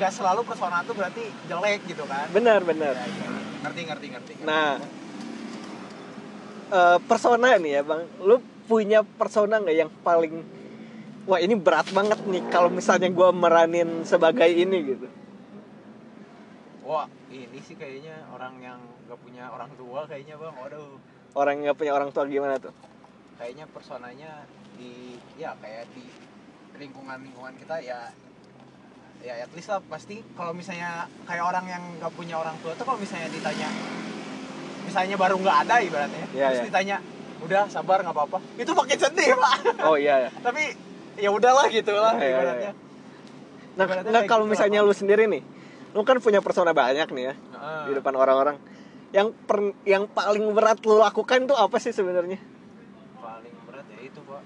nggak 0.00 0.12
selalu 0.12 0.40
persona 0.48 0.80
tuh 0.88 0.94
berarti 0.96 1.24
jelek 1.46 1.80
gitu 1.84 2.04
kan? 2.08 2.26
Benar 2.32 2.64
benar. 2.64 2.96
Ya, 2.96 3.04
ya. 3.04 3.28
ngerti 3.62 3.80
ngerti 3.86 4.06
ngerti. 4.08 4.32
Nah, 4.42 4.80
eh, 6.72 6.98
persona 7.04 7.60
nih 7.60 7.72
ya 7.78 7.82
bang, 7.84 8.02
lu 8.24 8.40
punya 8.64 9.04
persona 9.04 9.60
nggak 9.60 9.76
yang 9.76 9.90
paling 10.00 10.40
wah 11.28 11.38
ini 11.38 11.54
berat 11.54 11.86
banget 11.92 12.18
nih 12.26 12.42
kalau 12.50 12.72
misalnya 12.72 13.12
gua 13.12 13.30
meranin 13.30 14.02
sebagai 14.08 14.48
ini 14.48 14.96
gitu. 14.96 15.06
Wah 16.82 17.06
ini 17.30 17.58
sih 17.62 17.78
kayaknya 17.78 18.26
orang 18.30 18.58
yang 18.58 18.78
nggak 19.06 19.18
punya 19.22 19.48
orang 19.50 19.70
tua 19.78 20.06
kayaknya 20.06 20.34
bang. 20.38 20.54
Waduh. 20.54 20.98
Orang 21.32 21.52
yang 21.58 21.64
nggak 21.72 21.78
punya 21.78 21.92
orang 21.94 22.10
tua 22.10 22.24
gimana 22.28 22.58
tuh? 22.58 22.74
kayaknya 23.42 23.66
personanya 23.74 24.46
di 24.78 25.18
ya 25.34 25.50
kayak 25.58 25.90
di 25.98 26.06
lingkungan 26.78 27.18
lingkungan 27.26 27.54
kita 27.58 27.82
ya 27.82 28.14
ya 29.18 29.34
at 29.42 29.50
least 29.54 29.70
lah. 29.74 29.82
Pasti 29.90 30.22
kalau 30.38 30.54
misalnya 30.54 31.10
kayak 31.26 31.42
orang 31.42 31.66
yang 31.66 31.82
nggak 31.98 32.12
punya 32.14 32.38
orang 32.38 32.54
tua 32.62 32.78
tuh 32.78 32.86
kalau 32.86 33.02
misalnya 33.02 33.26
ditanya 33.34 33.66
misalnya 34.86 35.16
baru 35.18 35.38
nggak 35.42 35.58
ada 35.66 35.74
ibaratnya 35.82 36.26
Iya, 36.34 36.46
terus 36.50 36.58
iya. 36.58 36.66
ditanya 36.70 36.96
udah 37.42 37.62
sabar 37.66 37.98
nggak 38.06 38.14
apa-apa. 38.14 38.38
Itu 38.54 38.70
makin 38.78 38.98
sedih 38.98 39.34
pak. 39.34 39.54
Oh 39.90 39.98
iya 39.98 40.28
ya. 40.28 40.30
tapi 40.38 40.62
ya 41.18 41.30
udahlah 41.34 41.66
gitu 41.66 41.92
lah 41.98 42.14
Iya, 42.14 42.22
iya, 42.22 42.30
ibaratnya. 42.38 42.72
Nah 43.72 43.84
Ibaratnya 43.90 44.12
kayak 44.14 44.30
kalau 44.30 44.44
gitu 44.46 44.52
misalnya 44.54 44.78
lu 44.86 44.94
sendiri 44.94 45.26
nih 45.26 45.42
lu 45.92 46.02
kan 46.08 46.16
punya 46.24 46.40
persona 46.40 46.72
banyak 46.72 47.08
nih 47.12 47.24
ya 47.28 47.34
Heeh. 47.36 47.82
di 47.88 47.92
depan 47.96 48.14
orang-orang. 48.16 48.56
Yang 49.12 49.36
per- 49.44 49.76
yang 49.84 50.08
paling 50.08 50.56
berat 50.56 50.80
lu 50.88 50.96
lakukan 50.96 51.44
tuh 51.44 51.56
apa 51.56 51.76
sih 51.76 51.92
sebenarnya? 51.92 52.40
Paling 53.20 53.54
berat 53.68 53.84
ya 53.92 54.00
itu 54.00 54.20
pak. 54.24 54.42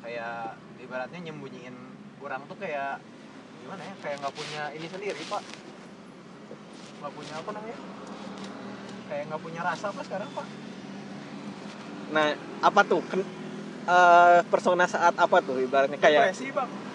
Kayak 0.00 0.56
ibaratnya 0.80 1.20
nyembunyiin 1.20 1.76
orang 2.24 2.40
tuh 2.48 2.56
kayak 2.56 2.96
gimana 3.60 3.82
ya 3.84 3.94
kayak 4.00 4.16
nggak 4.24 4.34
punya 4.34 4.62
ini 4.72 4.86
sendiri 4.88 5.22
pak. 5.28 5.42
Nggak 7.04 7.12
punya 7.12 7.34
apa 7.36 7.50
namanya? 7.52 7.78
Kayak 9.06 9.22
nggak 9.28 9.42
punya 9.44 9.60
rasa 9.60 9.86
apa 9.92 10.00
sekarang 10.00 10.28
pak. 10.32 10.46
Nah 12.16 12.26
apa 12.64 12.80
tuh? 12.88 13.04
Ken- 13.04 13.30
eh, 13.84 14.38
persona 14.48 14.88
saat 14.88 15.12
apa 15.12 15.44
tuh 15.44 15.60
ibaratnya? 15.60 16.00
Kayak 16.00 16.32
depresi 16.32 16.48
bang 16.56 16.85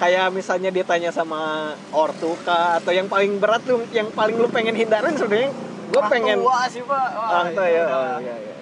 kayak 0.00 0.32
misalnya 0.32 0.70
ditanya 0.72 1.10
sama 1.12 1.72
ortu 1.92 2.36
kah 2.44 2.80
atau 2.80 2.92
yang 2.92 3.08
paling 3.10 3.36
berat 3.36 3.62
tuh 3.64 3.82
yang 3.92 4.08
paling 4.12 4.36
lu 4.36 4.48
pengen 4.48 4.76
hindarin 4.76 5.16
sebenarnya 5.16 5.50
gue 5.92 6.02
pengen 6.08 6.36
tua 6.40 6.64
sih 6.72 6.82
pak. 6.88 7.06
Wah, 7.12 7.28
orang 7.28 7.48
tua 7.52 7.66
ya 7.68 7.82
udah, 7.84 7.98
oh, 8.00 8.18
iya, 8.24 8.36
iya. 8.40 8.56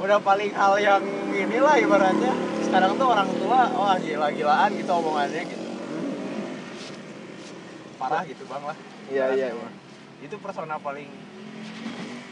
udah 0.00 0.18
paling 0.24 0.50
hal 0.56 0.74
yang 0.80 1.02
inilah 1.36 1.76
ibaratnya. 1.76 2.32
Sekarang 2.64 2.96
tuh 2.96 3.06
orang 3.08 3.28
tua 3.36 3.60
wah 3.76 3.96
gila-gilaan 4.00 4.70
gitu 4.76 4.90
omongannya 4.96 5.42
gitu. 5.44 5.68
Parah 8.00 8.22
gitu 8.24 8.42
bang 8.48 8.64
lah. 8.64 8.76
Iya, 9.08 9.24
iya, 9.36 9.46
iya. 9.52 9.68
itu 10.24 10.34
persona 10.40 10.80
paling 10.80 11.08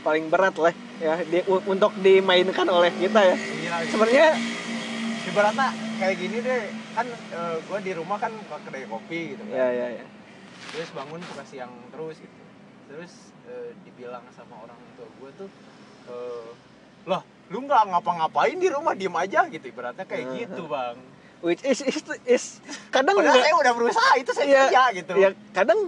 paling 0.01 0.25
berat 0.33 0.57
lah 0.57 0.75
ya. 0.97 1.21
Di, 1.21 1.45
untuk 1.47 1.93
dimainkan 2.01 2.67
oleh 2.73 2.93
kita 2.97 3.21
ya. 3.21 3.37
Gitu. 3.37 3.93
sebenarnya 3.93 4.29
ibaratnya 5.29 5.69
kayak 6.01 6.17
gini 6.17 6.39
deh 6.41 6.86
kan 6.97 7.07
gue 7.61 7.79
di 7.83 7.93
rumah 7.93 8.17
kan 8.17 8.33
kedai 8.65 8.87
kopi 8.87 9.37
gitu 9.37 9.43
kan. 9.45 9.55
Ya 9.55 9.69
ya 9.71 9.87
ya 9.95 10.05
terus 10.67 10.89
bangun 10.91 11.21
buka 11.23 11.45
siang 11.45 11.73
terus 11.93 12.17
gitu. 12.17 12.37
Terus 12.87 13.13
eh, 13.45 13.71
dibilang 13.83 14.25
sama 14.33 14.57
orang 14.59 14.79
tua 14.97 15.09
gue 15.13 15.31
tuh 15.37 15.49
eh, 16.09 16.49
lah 17.05 17.21
lu 17.47 17.63
nggak 17.63 17.83
ngapa-ngapain 17.87 18.57
di 18.57 18.67
rumah? 18.67 18.93
Diem 18.93 19.15
aja 19.15 19.45
gitu. 19.47 19.65
Ibaratnya 19.67 20.03
kayak 20.03 20.25
Hmm. 20.25 20.37
gitu 20.39 20.63
bang. 20.67 20.97
Which 21.39 21.61
is 21.63 21.79
is, 21.81 22.01
is 22.25 22.45
kadang 22.89 23.13
padahal 23.15 23.39
saya 23.39 23.55
udah 23.55 23.73
berusaha 23.77 24.13
itu 24.17 24.31
saya 24.33 24.49
Iya, 24.49 24.61
kerja 24.65 24.83
gitu. 24.97 25.13
ya 25.15 25.29
kadang 25.53 25.79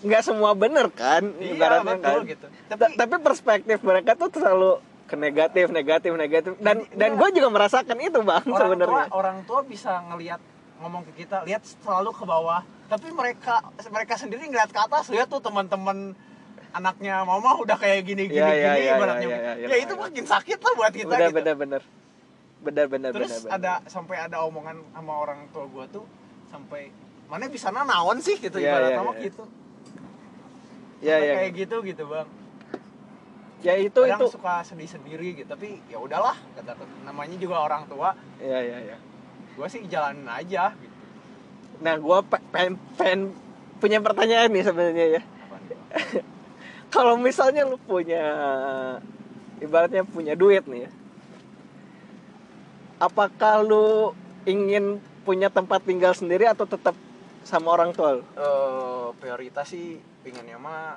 nggak 0.00 0.22
semua 0.22 0.52
bener 0.54 0.86
kan 0.90 1.24
iya 1.40 1.56
ibaratnya 1.56 1.96
betul 1.96 2.20
kan 2.20 2.28
gitu. 2.28 2.46
Ta- 2.68 2.76
tapi 2.76 2.92
tapi 2.94 3.14
perspektif 3.18 3.78
mereka 3.80 4.14
tuh 4.14 4.30
selalu 4.30 4.78
ke 5.04 5.14
negatif 5.14 5.68
negatif 5.68 6.10
negatif. 6.14 6.52
Dan 6.58 6.88
dan 6.92 7.10
Iya. 7.12 7.18
gue 7.20 7.28
juga 7.36 7.48
merasakan 7.50 7.96
itu 7.98 8.20
bang 8.20 8.44
sebenarnya. 8.44 9.06
orang 9.10 9.44
tua 9.44 9.60
bisa 9.62 10.00
ngelihat 10.08 10.40
ngomong 10.80 11.04
ke 11.06 11.22
kita 11.22 11.44
lihat 11.44 11.62
selalu 11.64 12.10
ke 12.10 12.24
bawah. 12.24 12.60
Tapi 12.84 13.08
mereka 13.10 13.60
mereka 13.88 14.14
sendiri 14.16 14.44
ngeliat 14.44 14.68
ke 14.68 14.80
atas 14.80 15.08
lihat 15.08 15.28
tuh 15.28 15.40
teman-teman 15.40 16.12
anaknya 16.70 17.22
mama 17.22 17.54
udah 17.56 17.76
kayak 17.76 18.02
gini 18.02 18.26
gini 18.26 18.40
Iya, 18.40 18.50
iya, 18.50 18.66
gini 18.66 18.80
iya, 18.82 18.94
ibaratnya. 18.94 19.26
iya, 19.26 19.38
iya, 19.38 19.52
iya, 19.56 19.66
ya 19.70 19.76
itu 19.78 19.94
makin 19.94 20.24
sakit 20.26 20.58
lah 20.58 20.72
buat 20.74 20.92
kita 20.92 21.06
benar 21.06 21.30
gitu. 21.30 21.38
benar 21.38 21.54
benar. 21.56 21.82
Benar 22.64 22.86
benar 22.88 23.10
terus 23.12 23.32
benar. 23.44 23.54
ada 23.54 23.72
sampai 23.86 24.16
ada 24.18 24.42
omongan 24.42 24.82
sama 24.90 25.12
orang 25.14 25.46
tua 25.52 25.68
gua 25.68 25.84
tuh 25.86 26.02
sampai 26.48 26.88
mana 27.24 27.46
bisa 27.46 27.68
naon 27.68 28.18
sih? 28.18 28.36
gitu 28.36 28.56
Iya, 28.56 28.72
ibarat 28.72 28.88
iya, 28.90 28.98
nama 28.98 29.12
iya. 29.12 29.22
gitu. 29.22 29.44
Ya 30.98 31.16
ya 31.20 31.32
kayak 31.36 31.52
gitu 31.54 31.76
gitu 31.84 32.04
bang 32.04 32.28
ya 33.64 33.74
itu 33.80 33.96
kadang 33.96 34.20
itu 34.20 34.26
suka 34.28 34.60
sedih 34.60 34.90
sendiri 34.92 35.40
gitu 35.40 35.48
tapi 35.48 35.80
ya 35.88 35.96
udahlah 35.96 36.36
kata 36.54 36.76
namanya 37.08 37.36
juga 37.40 37.64
orang 37.64 37.88
tua. 37.88 38.12
Ya 38.38 38.60
ya 38.60 38.78
ya 38.92 38.96
gua 39.56 39.66
sih 39.70 39.86
jalanin 39.88 40.28
aja 40.28 40.76
gitu. 40.76 40.94
Nah 41.82 41.98
gue 41.98 42.18
pengen, 42.54 42.74
pengen 42.94 43.20
punya 43.82 43.98
pertanyaan 43.98 44.50
nih 44.52 44.64
sebenarnya 44.66 45.06
ya. 45.18 45.22
Kalau 46.94 47.18
misalnya 47.18 47.66
lu 47.66 47.74
punya 47.80 48.24
ibaratnya 49.58 50.06
punya 50.06 50.38
duit 50.38 50.62
nih 50.70 50.86
ya. 50.86 50.90
Apakah 53.02 53.66
lu 53.66 54.14
ingin 54.46 55.02
punya 55.26 55.50
tempat 55.50 55.82
tinggal 55.82 56.14
sendiri 56.14 56.46
atau 56.46 56.68
tetap 56.68 56.94
sama 57.42 57.74
orang 57.74 57.90
tua 57.90 58.20
lu? 58.20 58.24
Eh, 58.38 59.06
prioritas 59.18 59.66
sih 59.74 59.98
pinginnya 60.22 60.56
mah 60.56 60.96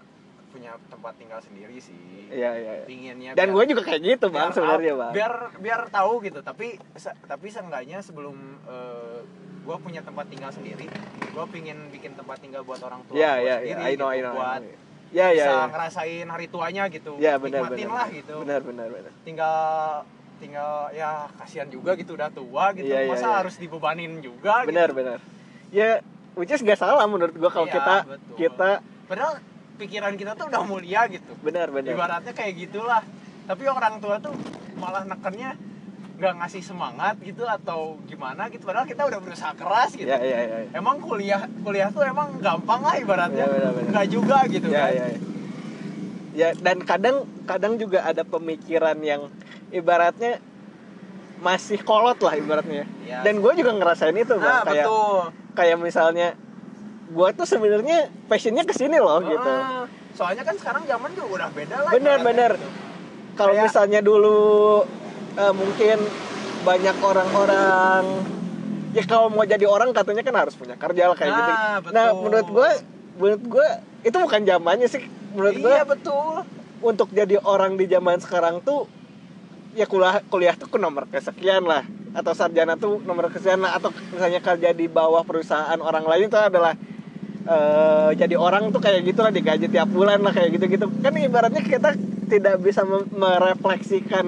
punya 0.57 0.73
tempat 0.83 1.13
tinggal 1.15 1.39
sendiri 1.39 1.77
sih 1.77 2.01
Iya 2.27 2.51
iya. 2.51 2.73
iya. 2.73 2.83
pinginnya 2.83 3.31
Dan 3.31 3.53
gue 3.53 3.63
juga 3.67 3.81
kayak 3.83 4.01
gitu 4.03 4.25
bang 4.27 4.49
sebenarnya 4.49 4.93
bang. 4.97 5.11
biar 5.13 5.33
biar 5.55 5.81
tahu 5.87 6.13
gitu 6.21 6.41
tapi 6.41 6.67
se- 6.97 7.13
tapi 7.23 7.47
seenggaknya 7.47 8.01
sebelum 8.01 8.33
gue 9.61 9.77
punya 9.77 10.01
tempat 10.01 10.25
tinggal 10.27 10.49
sendiri 10.49 10.89
gue 11.27 11.45
pingin 11.47 11.77
bikin 11.87 12.15
tempat 12.15 12.39
tinggal 12.39 12.63
buat 12.63 12.81
orang 12.81 13.05
tua 13.05 13.13
Iya 13.13 13.31
gua 13.31 13.43
iya 13.43 13.55
sendiri 13.55 13.69
iya. 13.69 13.85
I 13.85 13.93
know 13.93 14.09
gitu, 14.09 14.09
I 14.09 14.19
know. 14.19 14.33
I 14.33 14.35
buat 14.35 14.61
know. 14.65 14.85
Ya 15.07 15.27
ya 15.27 15.31
bisa 15.31 15.47
ya. 15.47 15.59
ngerasain 15.69 16.27
hari 16.27 16.45
tuanya 16.47 16.83
gitu 16.89 17.11
Ya 17.15 17.33
benar 17.37 17.59
nikmatin 17.63 17.85
benar. 17.85 17.95
lah 17.95 18.07
gitu 18.09 18.35
Benar 18.41 18.61
benar 18.61 18.87
benar. 18.89 19.11
tinggal 19.21 19.59
tinggal 20.37 20.71
ya 20.91 21.09
kasihan 21.33 21.67
juga 21.67 21.93
gitu 21.93 22.13
udah 22.13 22.29
tua 22.29 22.65
gitu 22.71 22.87
iya, 22.87 23.07
masa 23.07 23.23
iya. 23.23 23.35
harus 23.39 23.55
dibebanin 23.55 24.19
juga 24.19 24.63
Benar 24.63 24.89
gitu. 24.89 24.97
benar. 24.97 25.19
Ya 25.69 26.03
which 26.33 26.49
is 26.49 26.59
gak 26.59 26.75
salah 26.75 27.05
menurut 27.05 27.31
gue 27.31 27.47
kalau 27.47 27.65
Iya, 27.65 27.75
kita 27.75 27.95
betul. 28.05 28.35
kita 28.37 28.69
padahal 29.05 29.33
pikiran 29.77 30.13
kita 30.17 30.33
tuh 30.33 30.49
udah 30.49 30.61
mulia 30.65 31.05
gitu 31.07 31.31
benar 31.45 31.69
benar. 31.69 31.93
ibaratnya 31.93 32.33
kayak 32.33 32.53
gitulah 32.67 33.01
tapi 33.47 33.63
orang 33.69 34.01
tua 34.03 34.17
tuh 34.19 34.33
malah 34.75 35.05
nekennya 35.05 35.55
nggak 36.17 36.33
ngasih 36.41 36.65
semangat 36.65 37.13
gitu 37.21 37.45
atau 37.45 38.01
gimana 38.09 38.49
gitu 38.49 38.65
padahal 38.65 38.89
kita 38.89 39.05
udah 39.05 39.21
berusaha 39.21 39.53
keras 39.53 39.93
gitu 39.93 40.09
Ya 40.09 40.17
ya 40.17 40.39
ya. 40.43 40.57
ya. 40.65 40.69
emang 40.73 40.97
kuliah 40.97 41.45
kuliah 41.61 41.93
tuh 41.93 42.01
emang 42.01 42.41
gampang 42.41 42.81
lah 42.81 42.97
ibaratnya 42.97 43.45
benar, 43.45 43.71
benar. 43.77 43.91
nggak 43.93 44.07
juga 44.09 44.37
gitu 44.49 44.67
ya, 44.73 44.81
kan 44.81 44.93
ya, 44.97 45.05
ya. 45.13 45.19
Ya, 46.37 46.49
dan 46.53 46.85
kadang 46.85 47.25
kadang 47.49 47.81
juga 47.81 48.05
ada 48.05 48.21
pemikiran 48.21 48.93
yang 49.01 49.25
ibaratnya 49.73 50.37
masih 51.41 51.81
kolot 51.81 52.21
lah 52.21 52.37
ibaratnya. 52.37 52.85
Iya. 53.05 53.25
Dan 53.25 53.41
gue 53.41 53.53
juga 53.57 53.73
ngerasain 53.73 54.13
itu 54.13 54.37
bang. 54.37 54.45
nah 54.45 54.61
kayak 54.61 54.85
betul 54.85 55.17
kayak 55.57 55.77
misalnya 55.81 56.27
gue 57.07 57.29
tuh 57.33 57.45
sebenarnya 57.45 57.97
passionnya 58.27 58.63
ke 58.63 58.73
sini 58.73 58.97
loh 58.97 59.19
gitu. 59.21 59.47
Ah, 59.49 59.87
soalnya 60.11 60.43
kan 60.43 60.55
sekarang 60.55 60.83
zaman 60.83 61.09
juga 61.13 61.27
udah 61.33 61.49
beda 61.49 61.75
lah 61.79 61.91
ibaratnya 61.91 62.19
benar. 62.21 62.51
gitu. 62.53 62.69
Kalau 63.33 63.53
kayak- 63.53 63.63
misalnya 63.63 63.99
dulu 64.01 64.37
eh, 65.33 65.53
mungkin 65.53 65.97
banyak 66.63 66.97
orang-orang 66.99 68.03
ya 68.91 69.03
kalau 69.05 69.29
mau 69.29 69.45
jadi 69.45 69.63
orang 69.63 69.93
katanya 69.93 70.19
kan 70.21 70.35
harus 70.37 70.55
punya 70.55 70.75
kerja 70.75 71.03
lah 71.05 71.15
kayak 71.15 71.29
Nah, 71.29 71.37
gitu. 71.37 71.53
betul. 71.79 71.93
Nah 71.93 72.05
menurut 72.13 72.47
gue 72.49 72.69
menurut 73.15 73.43
gue 73.45 73.67
itu 74.03 74.17
bukan 74.17 74.41
zamannya 74.43 74.87
sih 74.87 75.03
menurut 75.31 75.55
gue 75.55 75.69
iya 75.69 75.83
betul 75.83 76.43
untuk 76.79 77.07
jadi 77.09 77.37
orang 77.39 77.73
di 77.73 77.85
zaman 77.85 78.17
sekarang 78.17 78.59
tuh 78.59 78.89
ya 79.73 79.85
kuliah 79.85 80.19
kuliah 80.25 80.53
tuh 80.53 80.65
ke 80.65 80.75
nomor 80.75 81.05
kesekian 81.05 81.63
lah 81.63 81.85
atau 82.11 82.33
sarjana 82.33 82.73
tuh 82.75 82.97
nomor 83.03 83.29
kesekian 83.29 83.61
lah 83.61 83.77
atau 83.77 83.93
misalnya 84.09 84.41
kerja 84.41 84.69
di 84.71 84.85
bawah 84.87 85.21
perusahaan 85.21 85.77
orang 85.77 86.01
lain 86.03 86.25
itu 86.25 86.35
adalah 86.35 86.73
eh, 87.47 88.09
jadi 88.13 88.35
orang 88.35 88.69
tuh 88.69 88.79
kayak 88.79 89.01
gitu 89.03 89.19
lah 89.19 89.31
digaji 89.31 89.67
tiap 89.67 89.87
bulan 89.87 90.19
lah 90.19 90.31
kayak 90.31 90.53
gitu-gitu 90.53 90.85
kan 90.99 91.13
ibaratnya 91.13 91.63
kita 91.63 91.95
tidak 92.27 92.59
bisa 92.59 92.83
merefleksikan 92.83 94.25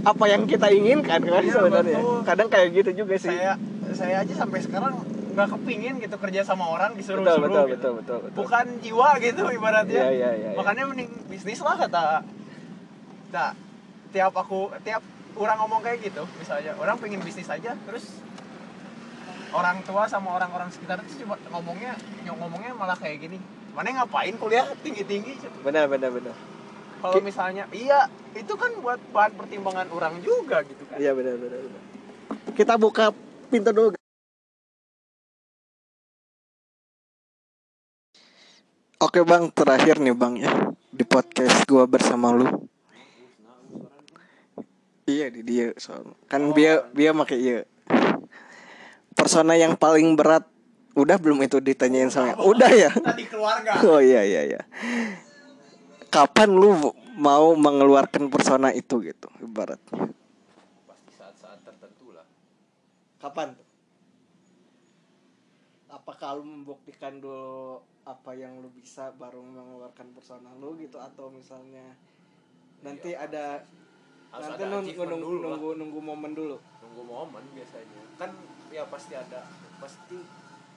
apa 0.00 0.24
yang 0.26 0.44
kita 0.44 0.68
inginkan 0.68 1.20
kan 1.20 1.40
Iya, 1.40 1.52
sebenarnya 1.52 2.00
betul. 2.00 2.20
kadang 2.24 2.48
kayak 2.48 2.68
gitu 2.72 2.90
juga 2.94 3.16
sih 3.16 3.32
saya 3.32 3.56
saya 3.92 4.24
aja 4.24 4.34
sampai 4.34 4.60
sekarang 4.60 4.94
nggak 5.30 5.48
kepingin 5.50 5.94
gitu 6.00 6.16
kerja 6.16 6.40
sama 6.42 6.64
orang 6.66 6.96
disuruh 6.96 7.20
betul 7.20 7.36
suruh 7.36 7.46
betul, 7.46 7.64
gitu. 7.64 7.70
betul 7.70 7.92
betul 7.94 8.18
betul 8.24 8.36
bukan 8.40 8.66
jiwa 8.80 9.08
gitu 9.18 9.42
ibaratnya 9.46 10.02
Iya, 10.02 10.10
iya, 10.10 10.30
iya, 10.32 10.48
iya. 10.52 10.56
makanya 10.56 10.84
mending 10.88 11.10
bisnis 11.28 11.60
lah 11.60 11.76
kata 11.76 12.24
nah 13.30 13.50
tiap 14.10 14.32
aku 14.34 14.72
tiap 14.82 15.02
orang 15.36 15.56
ngomong 15.60 15.80
kayak 15.80 16.02
gitu 16.02 16.26
misalnya 16.34 16.72
orang 16.76 16.96
pengen 16.98 17.20
bisnis 17.22 17.46
aja 17.46 17.72
terus 17.78 18.04
orang 19.50 19.82
tua 19.82 20.06
sama 20.06 20.36
orang-orang 20.36 20.70
sekitar 20.70 21.02
itu 21.04 21.24
cuma 21.24 21.36
ngomongnya 21.50 21.96
nyok 22.26 22.36
ngomongnya 22.40 22.72
malah 22.76 22.96
kayak 22.96 23.24
gini. 23.26 23.38
Mana 23.74 24.02
ngapain 24.02 24.34
kuliah? 24.36 24.66
Tinggi 24.82 25.06
tinggi 25.06 25.34
benar 25.62 25.86
benar 25.86 26.10
benar. 26.10 26.34
Kalau 27.00 27.16
Ki- 27.16 27.24
misalnya 27.24 27.64
iya 27.72 28.06
itu 28.36 28.52
kan 28.54 28.70
buat 28.84 29.00
bahan 29.10 29.32
pertimbangan 29.34 29.88
orang 29.90 30.20
juga 30.20 30.60
gitu 30.68 30.84
kan. 30.86 31.00
Iya 31.00 31.16
benar 31.16 31.40
benar 31.40 31.58
benar. 31.64 31.82
Kita 32.52 32.74
buka 32.76 33.14
pintu 33.48 33.72
dulu. 33.72 33.96
Oke 39.00 39.24
bang, 39.24 39.48
terakhir 39.48 39.96
nih 39.96 40.12
bang 40.12 40.34
ya 40.44 40.52
di 40.92 41.04
podcast 41.08 41.64
gua 41.64 41.88
bersama 41.88 42.36
lu. 42.36 42.68
Iya 45.08 45.32
di 45.32 45.40
dia 45.40 45.72
soal 45.80 46.14
kan 46.28 46.52
dia 46.52 46.84
dia 46.92 47.10
pakai 47.16 47.38
iya. 47.40 47.60
Persona 49.30 49.54
yang 49.54 49.78
paling 49.78 50.18
berat. 50.18 50.42
Udah 50.98 51.14
belum 51.14 51.38
itu 51.46 51.62
ditanyain 51.62 52.10
sama 52.10 52.34
udah 52.42 52.66
ya? 52.66 52.90
tadi 53.14 53.30
keluarga. 53.30 53.78
Oh 53.86 54.02
iya 54.02 54.26
iya 54.26 54.42
iya. 54.42 54.60
Kapan 56.10 56.50
lu 56.50 56.74
mau 57.14 57.54
mengeluarkan 57.54 58.26
persona 58.26 58.74
itu 58.74 58.98
gitu 59.06 59.30
ibaratnya? 59.38 60.10
Pasti 60.82 61.10
saat-saat 61.14 61.62
tertentu 61.62 62.10
lah. 62.10 62.26
Kapan 63.22 63.54
tuh? 63.54 63.66
Apakah 65.94 66.42
lu 66.42 66.50
membuktikan 66.50 67.22
dulu 67.22 67.86
apa 68.02 68.34
yang 68.34 68.58
lu 68.58 68.66
bisa 68.74 69.14
baru 69.14 69.46
mengeluarkan 69.46 70.10
persona 70.10 70.50
lu 70.58 70.74
gitu? 70.74 70.98
Atau 70.98 71.30
misalnya 71.30 71.94
nanti 72.82 73.14
Iya, 73.14 73.30
ada 73.30 73.46
harus 74.30 74.46
nanti 74.46 74.62
ada 74.62 74.74
nunggu 74.78 75.02
nunggu, 75.02 75.26
dulu 75.26 75.38
lah. 75.42 75.48
nunggu 75.58 75.70
nunggu 75.78 76.00
momen 76.00 76.32
dulu. 76.38 76.56
Nunggu 76.86 77.02
momen 77.02 77.44
biasanya. 77.54 78.02
Kan 78.14 78.30
ya 78.70 78.82
pasti 78.86 79.12
ada. 79.18 79.40
Pasti 79.82 80.18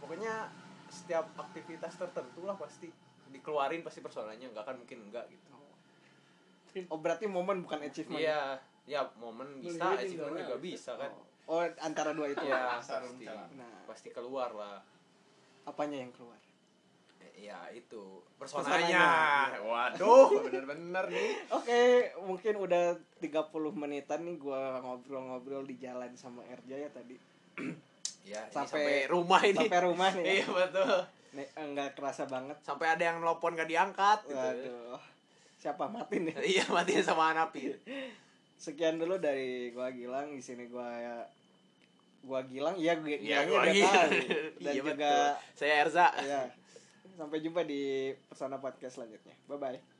pokoknya 0.01 0.49
setiap 0.89 1.25
aktivitas 1.37 1.93
tertentu 1.97 2.45
lah 2.45 2.57
pasti 2.57 2.89
dikeluarin 3.33 3.81
pasti 3.81 4.01
personanya 4.01 4.45
nggak 4.53 4.65
kan 4.65 4.75
mungkin 4.77 5.09
enggak 5.09 5.25
gitu. 5.29 5.49
Oh 6.89 6.97
berarti 6.97 7.29
momen 7.29 7.61
bukan 7.61 7.85
achievement? 7.85 8.21
Iya. 8.21 8.57
Ya 8.89 9.05
momen 9.21 9.61
bisa 9.61 9.79
jadi 9.95 10.09
achievement 10.09 10.35
juga. 10.35 10.55
ya. 10.57 10.59
bisa 10.59 10.91
kan. 10.97 11.11
Oh 11.45 11.61
antara 11.81 12.11
dua 12.17 12.33
itu. 12.33 12.41
Iya 12.41 12.81
Pasar 12.81 13.05
pasti. 13.05 13.25
Nah. 13.29 13.85
pasti 13.85 14.09
keluar 14.09 14.49
lah. 14.57 14.81
Apanya 15.63 16.01
yang 16.01 16.11
keluar 16.11 16.42
ya 17.35 17.57
itu 17.69 18.21
Personanya. 18.35 18.71
personanya 18.71 19.07
waduh 19.61 20.27
bener-bener 20.45 21.05
nih 21.07 21.31
Oke, 21.49 21.81
mungkin 22.21 22.53
udah 22.57 22.83
30 23.17 23.29
menitan 23.73 24.21
nih 24.21 24.37
gua 24.37 24.79
ngobrol-ngobrol 24.79 25.63
di 25.63 25.75
jalan 25.77 26.11
sama 26.13 26.43
Erja 26.45 26.77
ya 26.77 26.89
tadi. 26.89 27.15
ya 28.25 28.39
ini 28.41 28.49
Sampai- 28.49 28.79
sampai, 28.79 28.97
rumah 29.05 29.41
ini 29.41 29.57
Sampai 29.61 29.79
rumah 29.81 30.09
nih. 30.13 30.25
iya 30.25 30.35
Ya. 30.39 30.47
betul 30.49 30.95
Nih, 31.33 31.47
enggak 31.55 31.89
kerasa 31.93 32.23
banget. 32.23 32.57
sampai 32.59 32.87
ada 32.89 33.03
yang 33.03 33.17
nelpon 33.17 33.53
gak 33.53 33.65
diangkat 33.65 34.19
gitu 34.23 34.37
Waduh. 34.37 35.01
Siapa 35.57 35.87
mati 35.87 36.19
nih? 36.19 36.35
iya 36.43 36.63
matiin 36.67 37.01
sama 37.01 37.31
Anapin 37.31 37.73
Sekian 38.63 38.95
dulu 38.95 39.17
dari 39.17 39.67
gua 39.69 39.89
Gilang 39.89 40.29
di 40.29 40.39
sini 40.39 40.65
gua 40.65 40.87
gua 42.21 42.39
Gilang 42.43 42.75
iya 42.75 42.95
gua 42.95 43.09
Iya, 43.09 43.19
Gilangnya 43.19 43.43
gua 43.45 43.57
udah 43.57 43.67
lagi. 43.67 43.81
tahu. 43.81 44.11
Dan 44.61 44.63
Iya, 44.63 44.71
juga 44.77 44.93
betul. 44.95 45.31
Saya 45.53 45.73
Erza. 45.81 46.07
ya. 46.17 46.41
Sampai 47.13 47.39
jumpa 47.45 47.61
di 47.61 48.11
Persona 48.27 48.57
Podcast 48.57 48.97
selanjutnya. 48.97 49.35
Bye 49.45 49.59
bye. 49.61 49.92